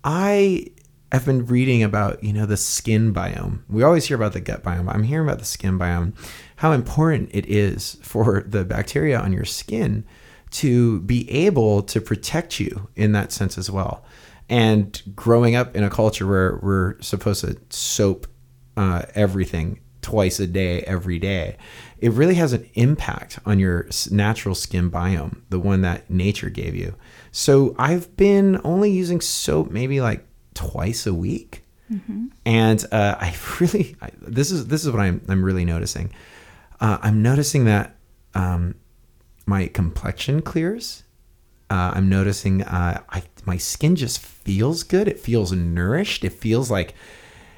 I 0.04 0.68
have 1.12 1.26
been 1.26 1.46
reading 1.46 1.84
about 1.84 2.24
you 2.24 2.34
know 2.34 2.46
the 2.46 2.58
skin 2.58 3.14
biome. 3.14 3.62
We 3.70 3.84
always 3.84 4.06
hear 4.06 4.18
about 4.18 4.34
the 4.34 4.42
gut 4.42 4.64
biome. 4.64 4.94
I'm 4.94 5.04
hearing 5.04 5.28
about 5.28 5.40
the 5.40 5.46
skin 5.46 5.78
biome. 5.78 6.14
How 6.58 6.72
important 6.72 7.30
it 7.34 7.46
is 7.46 7.98
for 8.02 8.44
the 8.48 8.66
bacteria 8.66 9.20
on 9.20 9.34
your 9.34 9.46
skin 9.46 10.06
to 10.52 11.02
be 11.02 11.30
able 11.32 11.82
to 11.84 12.00
protect 12.00 12.60
you 12.60 12.90
in 12.96 13.12
that 13.14 13.32
sense 13.32 13.58
as 13.58 13.72
well. 13.72 14.06
And 14.50 15.02
growing 15.16 15.56
up 15.56 15.76
in 15.76 15.84
a 15.84 15.90
culture 15.90 16.28
where 16.28 16.60
we're 16.62 17.02
supposed 17.02 17.42
to 17.42 17.58
soap 17.70 18.28
uh, 18.78 19.04
everything 19.16 19.80
twice 20.02 20.40
a 20.40 20.48
day, 20.48 20.82
every 20.82 21.18
day, 21.18 21.58
it 22.00 22.12
really 22.12 22.36
has 22.36 22.54
an 22.54 22.70
impact 22.74 23.40
on 23.46 23.58
your 23.60 23.88
natural 24.12 24.54
skin 24.54 24.92
biome, 24.92 25.42
the 25.50 25.60
one 25.60 25.82
that 25.82 26.10
nature 26.10 26.50
gave 26.50 26.76
you. 26.76 26.94
So 27.32 27.74
I've 27.80 28.16
been 28.18 28.60
only 28.64 28.92
using 28.92 29.22
soap 29.22 29.72
maybe 29.72 30.02
like 30.02 30.26
twice 30.54 31.08
a 31.08 31.14
week, 31.14 31.64
and 32.46 32.86
uh, 32.92 33.16
I 33.20 33.36
really 33.60 33.96
I, 34.02 34.10
this 34.22 34.52
is 34.52 34.68
this 34.68 34.84
is 34.86 34.92
what 34.92 35.00
I'm 35.00 35.22
I'm 35.30 35.44
really 35.44 35.66
noticing. 35.66 36.14
Uh, 36.82 36.98
I'm 37.02 37.22
noticing 37.22 37.66
that 37.66 37.96
um, 38.36 38.76
my 39.46 39.68
complexion 39.68 40.42
clears. 40.42 41.04
Uh, 41.70 41.94
I'm 41.96 42.10
noticing 42.10 42.62
uh, 42.64 43.02
I, 43.10 43.24
my 43.46 43.58
skin 43.58 43.96
just 43.96 44.20
feels 44.20 44.84
good. 44.84 45.08
It 45.08 45.20
feels 45.20 45.52
nourished. 45.54 46.24
It 46.24 46.34
feels 46.34 46.70
like 46.70 46.94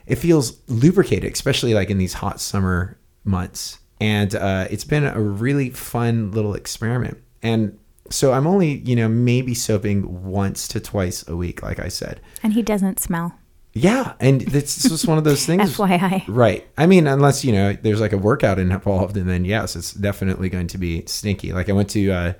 it 0.07 0.15
feels 0.15 0.61
lubricated, 0.67 1.31
especially 1.33 1.73
like 1.73 1.89
in 1.89 1.97
these 1.97 2.13
hot 2.13 2.39
summer 2.39 2.97
months. 3.23 3.79
And 3.99 4.35
uh, 4.35 4.67
it's 4.69 4.83
been 4.83 5.05
a 5.05 5.19
really 5.19 5.69
fun 5.69 6.31
little 6.31 6.53
experiment. 6.53 7.17
And 7.41 7.79
so 8.09 8.33
I'm 8.33 8.45
only, 8.45 8.79
you 8.79 8.95
know, 8.95 9.07
maybe 9.07 9.53
soaping 9.53 10.23
once 10.23 10.67
to 10.69 10.79
twice 10.79 11.27
a 11.27 11.35
week, 11.35 11.63
like 11.63 11.79
I 11.79 11.87
said. 11.87 12.21
And 12.43 12.53
he 12.53 12.61
doesn't 12.61 12.99
smell. 12.99 13.37
Yeah, 13.73 14.13
and 14.21 14.39
this, 14.41 14.77
this 14.77 14.89
was 14.89 15.05
one 15.05 15.17
of 15.17 15.25
those 15.25 15.45
things. 15.47 15.75
FYI. 15.75 16.23
Right. 16.27 16.65
I 16.77 16.85
mean, 16.85 17.07
unless 17.07 17.43
you 17.43 17.51
know, 17.51 17.73
there's 17.73 17.99
like 17.99 18.13
a 18.13 18.17
workout 18.17 18.57
involved, 18.57 19.17
and 19.17 19.29
then 19.29 19.43
yes, 19.43 19.75
it's 19.75 19.93
definitely 19.93 20.49
going 20.49 20.67
to 20.67 20.77
be 20.77 21.05
stinky. 21.07 21.51
Like 21.51 21.69
I 21.69 21.73
went 21.73 21.89
to, 21.91 22.09
uh, 22.09 22.33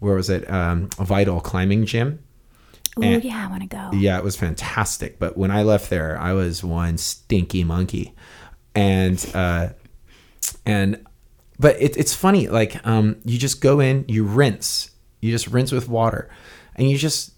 where 0.00 0.14
was 0.14 0.28
it? 0.28 0.48
Um, 0.50 0.90
a 0.98 1.04
Vital 1.04 1.40
climbing 1.40 1.86
gym. 1.86 2.22
And- 3.02 3.24
yeah, 3.24 3.44
I 3.46 3.50
want 3.50 3.62
to 3.62 3.68
go. 3.68 3.90
Yeah, 3.92 4.18
it 4.18 4.24
was 4.24 4.36
fantastic. 4.36 5.18
But 5.18 5.36
when 5.36 5.50
I 5.50 5.62
left 5.62 5.90
there, 5.90 6.18
I 6.18 6.32
was 6.32 6.62
one 6.62 6.98
stinky 6.98 7.64
monkey, 7.64 8.14
and 8.74 9.24
uh, 9.34 9.70
and 10.64 11.04
but 11.58 11.80
it, 11.80 11.96
it's 11.96 12.14
funny. 12.14 12.48
Like 12.48 12.86
um, 12.86 13.16
you 13.24 13.38
just 13.38 13.60
go 13.60 13.80
in, 13.80 14.04
you 14.08 14.24
rinse, 14.24 14.90
you 15.20 15.30
just 15.30 15.48
rinse 15.48 15.72
with 15.72 15.88
water, 15.88 16.30
and 16.76 16.90
you 16.90 16.96
just 16.98 17.32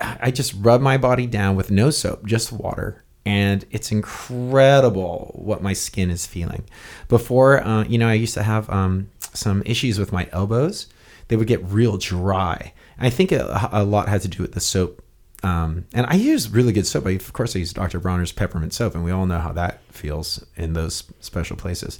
I 0.00 0.30
just 0.30 0.54
rub 0.58 0.80
my 0.80 0.96
body 0.96 1.26
down 1.26 1.56
with 1.56 1.70
no 1.70 1.90
soap, 1.90 2.26
just 2.26 2.52
water. 2.52 3.02
And 3.24 3.64
it's 3.70 3.92
incredible 3.92 5.30
what 5.34 5.62
my 5.62 5.72
skin 5.74 6.10
is 6.10 6.26
feeling. 6.26 6.64
Before, 7.08 7.64
uh, 7.64 7.84
you 7.84 7.96
know, 7.98 8.08
I 8.08 8.14
used 8.14 8.34
to 8.34 8.42
have 8.42 8.68
um, 8.68 9.10
some 9.32 9.62
issues 9.64 9.98
with 9.98 10.12
my 10.12 10.28
elbows. 10.32 10.88
They 11.28 11.36
would 11.36 11.46
get 11.46 11.62
real 11.64 11.98
dry. 11.98 12.72
I 13.02 13.10
think 13.10 13.32
a, 13.32 13.68
a 13.72 13.84
lot 13.84 14.08
had 14.08 14.22
to 14.22 14.28
do 14.28 14.42
with 14.42 14.52
the 14.52 14.60
soap. 14.60 15.02
Um, 15.44 15.86
and 15.92 16.06
I 16.06 16.14
use 16.14 16.48
really 16.50 16.72
good 16.72 16.86
soap. 16.86 17.06
I, 17.06 17.10
of 17.10 17.32
course, 17.32 17.56
I 17.56 17.58
use 17.58 17.72
Dr. 17.72 17.98
Bronner's 17.98 18.30
peppermint 18.30 18.72
soap, 18.72 18.94
and 18.94 19.02
we 19.02 19.10
all 19.10 19.26
know 19.26 19.40
how 19.40 19.52
that 19.52 19.80
feels 19.90 20.44
in 20.56 20.74
those 20.74 21.02
special 21.18 21.56
places. 21.56 21.98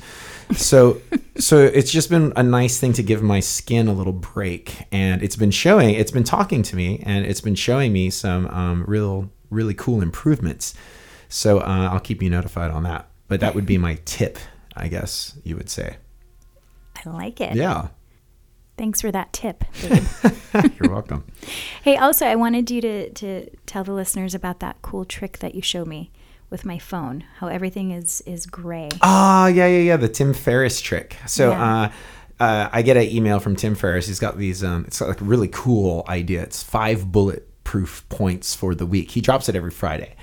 So, 0.52 1.02
so 1.38 1.58
it's 1.58 1.90
just 1.90 2.08
been 2.08 2.32
a 2.36 2.42
nice 2.42 2.78
thing 2.78 2.92
to 2.94 3.02
give 3.02 3.20
my 3.20 3.40
skin 3.40 3.88
a 3.88 3.92
little 3.92 4.12
break, 4.12 4.84
and 4.92 5.22
it's 5.22 5.36
been 5.36 5.50
showing. 5.50 5.94
It's 5.94 6.12
been 6.12 6.24
talking 6.24 6.62
to 6.62 6.76
me, 6.76 7.02
and 7.04 7.26
it's 7.26 7.40
been 7.40 7.56
showing 7.56 7.92
me 7.92 8.10
some 8.10 8.46
um, 8.48 8.84
real, 8.86 9.28
really 9.50 9.74
cool 9.74 10.02
improvements. 10.02 10.74
So 11.28 11.58
uh, 11.58 11.88
I'll 11.90 12.00
keep 12.00 12.22
you 12.22 12.30
notified 12.30 12.70
on 12.70 12.84
that. 12.84 13.08
But 13.26 13.40
that 13.40 13.54
would 13.54 13.66
be 13.66 13.78
my 13.78 13.98
tip, 14.04 14.38
I 14.76 14.88
guess 14.88 15.38
you 15.42 15.56
would 15.56 15.70
say. 15.70 15.96
I 17.04 17.08
like 17.08 17.40
it. 17.40 17.56
Yeah, 17.56 17.88
Thanks 18.76 19.00
for 19.00 19.10
that 19.12 19.32
tip. 19.32 19.64
you're 20.80 20.90
welcome. 20.90 21.24
hey, 21.82 21.96
also, 21.96 22.26
I 22.26 22.34
wanted 22.36 22.70
you 22.70 22.80
to, 22.80 23.10
to 23.10 23.50
tell 23.66 23.84
the 23.84 23.92
listeners 23.92 24.34
about 24.34 24.60
that 24.60 24.80
cool 24.82 25.04
trick 25.04 25.38
that 25.38 25.54
you 25.54 25.62
show 25.62 25.84
me 25.84 26.10
with 26.50 26.64
my 26.64 26.78
phone, 26.78 27.24
how 27.38 27.48
everything 27.48 27.90
is, 27.92 28.22
is 28.26 28.46
gray. 28.46 28.88
Ah, 29.02 29.46
yeah, 29.46 29.66
yeah, 29.66 29.78
yeah. 29.78 29.96
The 29.96 30.08
Tim 30.08 30.34
Ferriss 30.34 30.80
trick. 30.80 31.16
So, 31.26 31.50
Yeah. 31.50 31.62
uh, 31.84 31.92
uh, 32.40 32.68
I 32.72 32.82
get 32.82 32.96
an 32.96 33.04
email 33.04 33.38
from 33.40 33.56
Tim 33.56 33.74
Ferriss. 33.74 34.06
He's 34.06 34.18
got 34.18 34.36
these. 34.36 34.64
Um, 34.64 34.84
it's 34.86 35.00
like 35.00 35.20
a 35.20 35.24
really 35.24 35.48
cool 35.48 36.04
idea. 36.08 36.42
It's 36.42 36.62
five 36.62 37.12
bulletproof 37.12 38.04
points 38.08 38.54
for 38.54 38.74
the 38.74 38.84
week. 38.86 39.12
He 39.12 39.20
drops 39.20 39.48
it 39.48 39.54
every 39.54 39.70
Friday, 39.70 40.16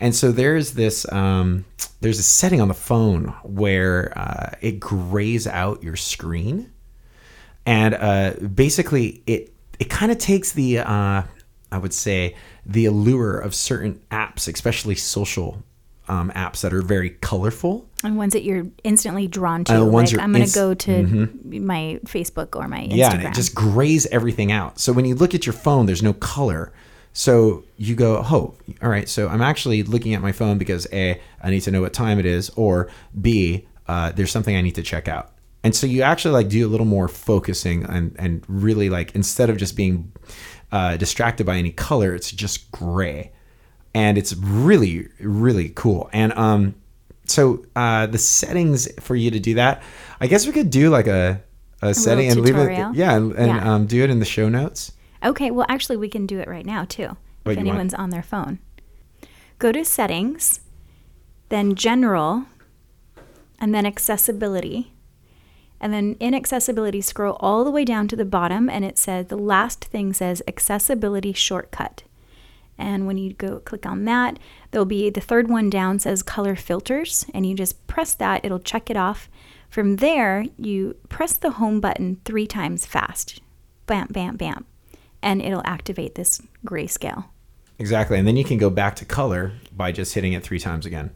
and 0.00 0.14
so 0.14 0.32
there's 0.32 0.72
this. 0.72 1.10
Um, 1.12 1.66
there's 2.00 2.18
a 2.18 2.22
setting 2.22 2.60
on 2.62 2.68
the 2.68 2.74
phone 2.74 3.34
where 3.42 4.16
uh, 4.16 4.50
it 4.62 4.80
grays 4.80 5.46
out 5.46 5.82
your 5.82 5.96
screen, 5.96 6.72
and 7.68 7.94
uh, 7.94 8.32
basically 8.48 9.22
it 9.26 9.52
it 9.78 9.90
kind 9.90 10.10
of 10.10 10.18
takes 10.18 10.52
the 10.52 10.78
uh, 10.78 11.22
I 11.70 11.78
would 11.78 11.92
say 11.92 12.34
the 12.64 12.86
allure 12.86 13.38
of 13.38 13.54
certain 13.54 14.00
apps, 14.10 14.52
especially 14.52 14.94
social 14.94 15.62
um, 16.08 16.30
apps 16.30 16.62
that 16.62 16.72
are 16.72 16.80
very 16.82 17.10
colorful. 17.10 17.86
And 18.02 18.16
ones 18.16 18.32
that 18.32 18.42
you're 18.42 18.66
instantly 18.84 19.26
drawn 19.26 19.64
to. 19.64 19.82
Uh, 19.82 19.84
ones 19.84 20.12
like, 20.12 20.22
I'm 20.22 20.32
going 20.32 20.40
to 20.40 20.44
inst- 20.44 20.54
go 20.54 20.74
to 20.74 21.28
my 21.44 22.00
Facebook 22.06 22.56
or 22.56 22.66
my 22.68 22.80
Instagram. 22.80 22.96
Yeah, 22.96 23.12
and 23.12 23.24
it 23.24 23.34
just 23.34 23.54
grays 23.54 24.06
everything 24.06 24.50
out. 24.50 24.80
So 24.80 24.92
when 24.92 25.04
you 25.04 25.14
look 25.14 25.34
at 25.34 25.44
your 25.44 25.52
phone, 25.52 25.84
there's 25.86 26.02
no 26.02 26.14
color. 26.14 26.72
So 27.12 27.64
you 27.76 27.94
go, 27.94 28.18
oh, 28.18 28.54
all 28.80 28.88
right. 28.88 29.08
So 29.08 29.28
I'm 29.28 29.42
actually 29.42 29.82
looking 29.82 30.14
at 30.14 30.22
my 30.22 30.32
phone 30.32 30.56
because 30.56 30.86
A, 30.92 31.20
I 31.42 31.50
need 31.50 31.60
to 31.62 31.70
know 31.70 31.82
what 31.82 31.92
time 31.92 32.18
it 32.18 32.26
is, 32.26 32.48
or 32.50 32.88
B, 33.20 33.66
uh, 33.86 34.12
there's 34.12 34.30
something 34.30 34.56
I 34.56 34.62
need 34.62 34.76
to 34.76 34.82
check 34.82 35.08
out. 35.08 35.32
And 35.64 35.74
so 35.74 35.86
you 35.86 36.02
actually 36.02 36.32
like 36.32 36.48
do 36.48 36.66
a 36.66 36.70
little 36.70 36.86
more 36.86 37.08
focusing 37.08 37.84
and 37.84 38.14
and 38.18 38.44
really 38.48 38.88
like 38.90 39.14
instead 39.14 39.50
of 39.50 39.56
just 39.56 39.76
being 39.76 40.12
uh, 40.70 40.96
distracted 40.96 41.44
by 41.46 41.56
any 41.56 41.72
color, 41.72 42.14
it's 42.14 42.30
just 42.30 42.70
gray, 42.70 43.32
and 43.94 44.16
it's 44.16 44.34
really 44.36 45.08
really 45.20 45.70
cool. 45.70 46.08
And 46.12 46.32
um, 46.34 46.74
so 47.24 47.64
uh, 47.74 48.06
the 48.06 48.18
settings 48.18 48.88
for 49.00 49.16
you 49.16 49.30
to 49.30 49.40
do 49.40 49.54
that, 49.54 49.82
I 50.20 50.26
guess 50.28 50.46
we 50.46 50.52
could 50.52 50.70
do 50.70 50.90
like 50.90 51.06
a 51.06 51.42
a, 51.82 51.94
setting 51.94 52.30
and 52.30 52.40
leave 52.40 52.56
it, 52.56 52.94
yeah, 52.94 53.16
and, 53.16 53.32
and 53.32 53.46
Yeah. 53.48 53.74
Um, 53.74 53.86
do 53.86 54.02
it 54.02 54.10
in 54.10 54.18
the 54.18 54.24
show 54.24 54.48
notes. 54.48 54.92
Okay, 55.24 55.50
well, 55.50 55.66
actually, 55.68 55.96
we 55.96 56.08
can 56.08 56.26
do 56.26 56.38
it 56.38 56.48
right 56.48 56.66
now 56.66 56.84
too. 56.84 57.16
What, 57.42 57.52
if 57.52 57.58
you 57.58 57.64
want- 57.64 57.68
anyone's 57.68 57.94
on 57.94 58.10
their 58.10 58.22
phone, 58.22 58.58
go 59.58 59.72
to 59.72 59.84
settings, 59.84 60.60
then 61.48 61.74
general, 61.74 62.44
and 63.60 63.74
then 63.74 63.86
accessibility. 63.86 64.92
And 65.80 65.92
then 65.92 66.16
in 66.18 66.34
accessibility, 66.34 67.00
scroll 67.00 67.36
all 67.40 67.64
the 67.64 67.70
way 67.70 67.84
down 67.84 68.08
to 68.08 68.16
the 68.16 68.24
bottom, 68.24 68.68
and 68.68 68.84
it 68.84 68.98
says 68.98 69.26
the 69.26 69.36
last 69.36 69.84
thing 69.84 70.12
says 70.12 70.42
accessibility 70.48 71.32
shortcut. 71.32 72.02
And 72.76 73.06
when 73.06 73.18
you 73.18 73.32
go 73.32 73.58
click 73.58 73.86
on 73.86 74.04
that, 74.04 74.38
there'll 74.70 74.84
be 74.84 75.10
the 75.10 75.20
third 75.20 75.48
one 75.48 75.68
down 75.68 75.98
says 75.98 76.22
color 76.22 76.54
filters, 76.56 77.26
and 77.34 77.44
you 77.46 77.54
just 77.54 77.86
press 77.86 78.14
that, 78.14 78.44
it'll 78.44 78.60
check 78.60 78.90
it 78.90 78.96
off. 78.96 79.28
From 79.68 79.96
there, 79.96 80.46
you 80.56 80.96
press 81.08 81.36
the 81.36 81.52
home 81.52 81.80
button 81.80 82.20
three 82.24 82.46
times 82.46 82.86
fast. 82.86 83.40
Bam, 83.86 84.08
bam, 84.10 84.36
bam. 84.36 84.64
And 85.22 85.42
it'll 85.42 85.62
activate 85.64 86.14
this 86.14 86.40
grayscale. 86.64 87.26
Exactly, 87.78 88.18
and 88.18 88.26
then 88.26 88.36
you 88.36 88.44
can 88.44 88.58
go 88.58 88.70
back 88.70 88.96
to 88.96 89.04
color 89.04 89.52
by 89.76 89.92
just 89.92 90.14
hitting 90.14 90.32
it 90.32 90.42
three 90.42 90.58
times 90.58 90.86
again. 90.86 91.10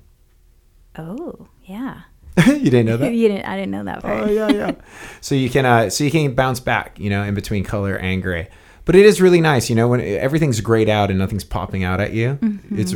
Oh, 0.96 1.48
yeah. 1.64 2.02
you 2.46 2.70
didn't 2.70 2.86
know 2.86 2.96
that? 2.96 3.12
you 3.14 3.28
didn't, 3.28 3.46
I 3.46 3.56
didn't 3.56 3.72
know 3.72 3.84
that 3.84 4.02
part. 4.02 4.24
Oh 4.24 4.30
yeah, 4.30 4.48
yeah. 4.48 4.72
so 5.20 5.34
you 5.34 5.50
can 5.50 5.66
uh, 5.66 5.90
so 5.90 6.04
you 6.04 6.10
can 6.10 6.34
bounce 6.34 6.60
back, 6.60 6.98
you 6.98 7.10
know, 7.10 7.22
in 7.22 7.34
between 7.34 7.64
color 7.64 7.96
and 7.96 8.22
gray. 8.22 8.48
But 8.84 8.96
it 8.96 9.06
is 9.06 9.20
really 9.20 9.40
nice, 9.40 9.70
you 9.70 9.76
know, 9.76 9.86
when 9.86 10.00
everything's 10.00 10.60
grayed 10.60 10.88
out 10.88 11.10
and 11.10 11.18
nothing's 11.18 11.44
popping 11.44 11.84
out 11.84 12.00
at 12.00 12.12
you. 12.12 12.38
It's 12.72 12.94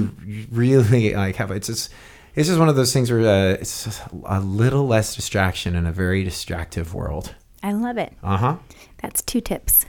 really 0.50 1.14
like 1.14 1.36
have 1.36 1.52
it's 1.52 1.68
just 1.68 1.92
it's 2.34 2.48
just 2.48 2.58
one 2.58 2.68
of 2.68 2.74
those 2.74 2.92
things 2.92 3.10
where 3.10 3.20
uh, 3.20 3.52
it's 3.52 4.00
a 4.24 4.40
little 4.40 4.86
less 4.88 5.14
distraction 5.14 5.76
in 5.76 5.86
a 5.86 5.92
very 5.92 6.24
distractive 6.24 6.92
world. 6.92 7.34
I 7.62 7.72
love 7.72 7.98
it. 7.98 8.12
Uh 8.22 8.36
huh. 8.36 8.56
That's 9.00 9.22
two 9.22 9.40
tips. 9.40 9.86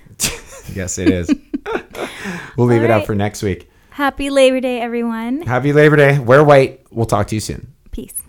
Yes, 0.74 0.98
it 0.98 1.10
is. 1.10 1.30
we'll 2.58 2.68
leave 2.68 2.80
All 2.80 2.86
it 2.86 2.92
out 2.92 3.06
for 3.06 3.16
next 3.16 3.42
week. 3.42 3.70
Happy 3.90 4.30
Labor 4.30 4.60
Day, 4.60 4.80
everyone. 4.80 5.42
Happy 5.42 5.74
Labor 5.74 5.96
Day. 5.96 6.20
Wear 6.20 6.44
white. 6.44 6.86
We'll 6.92 7.06
talk 7.06 7.28
to 7.28 7.36
you 7.36 7.42
soon. 7.42 7.74
Peace. 7.92 8.22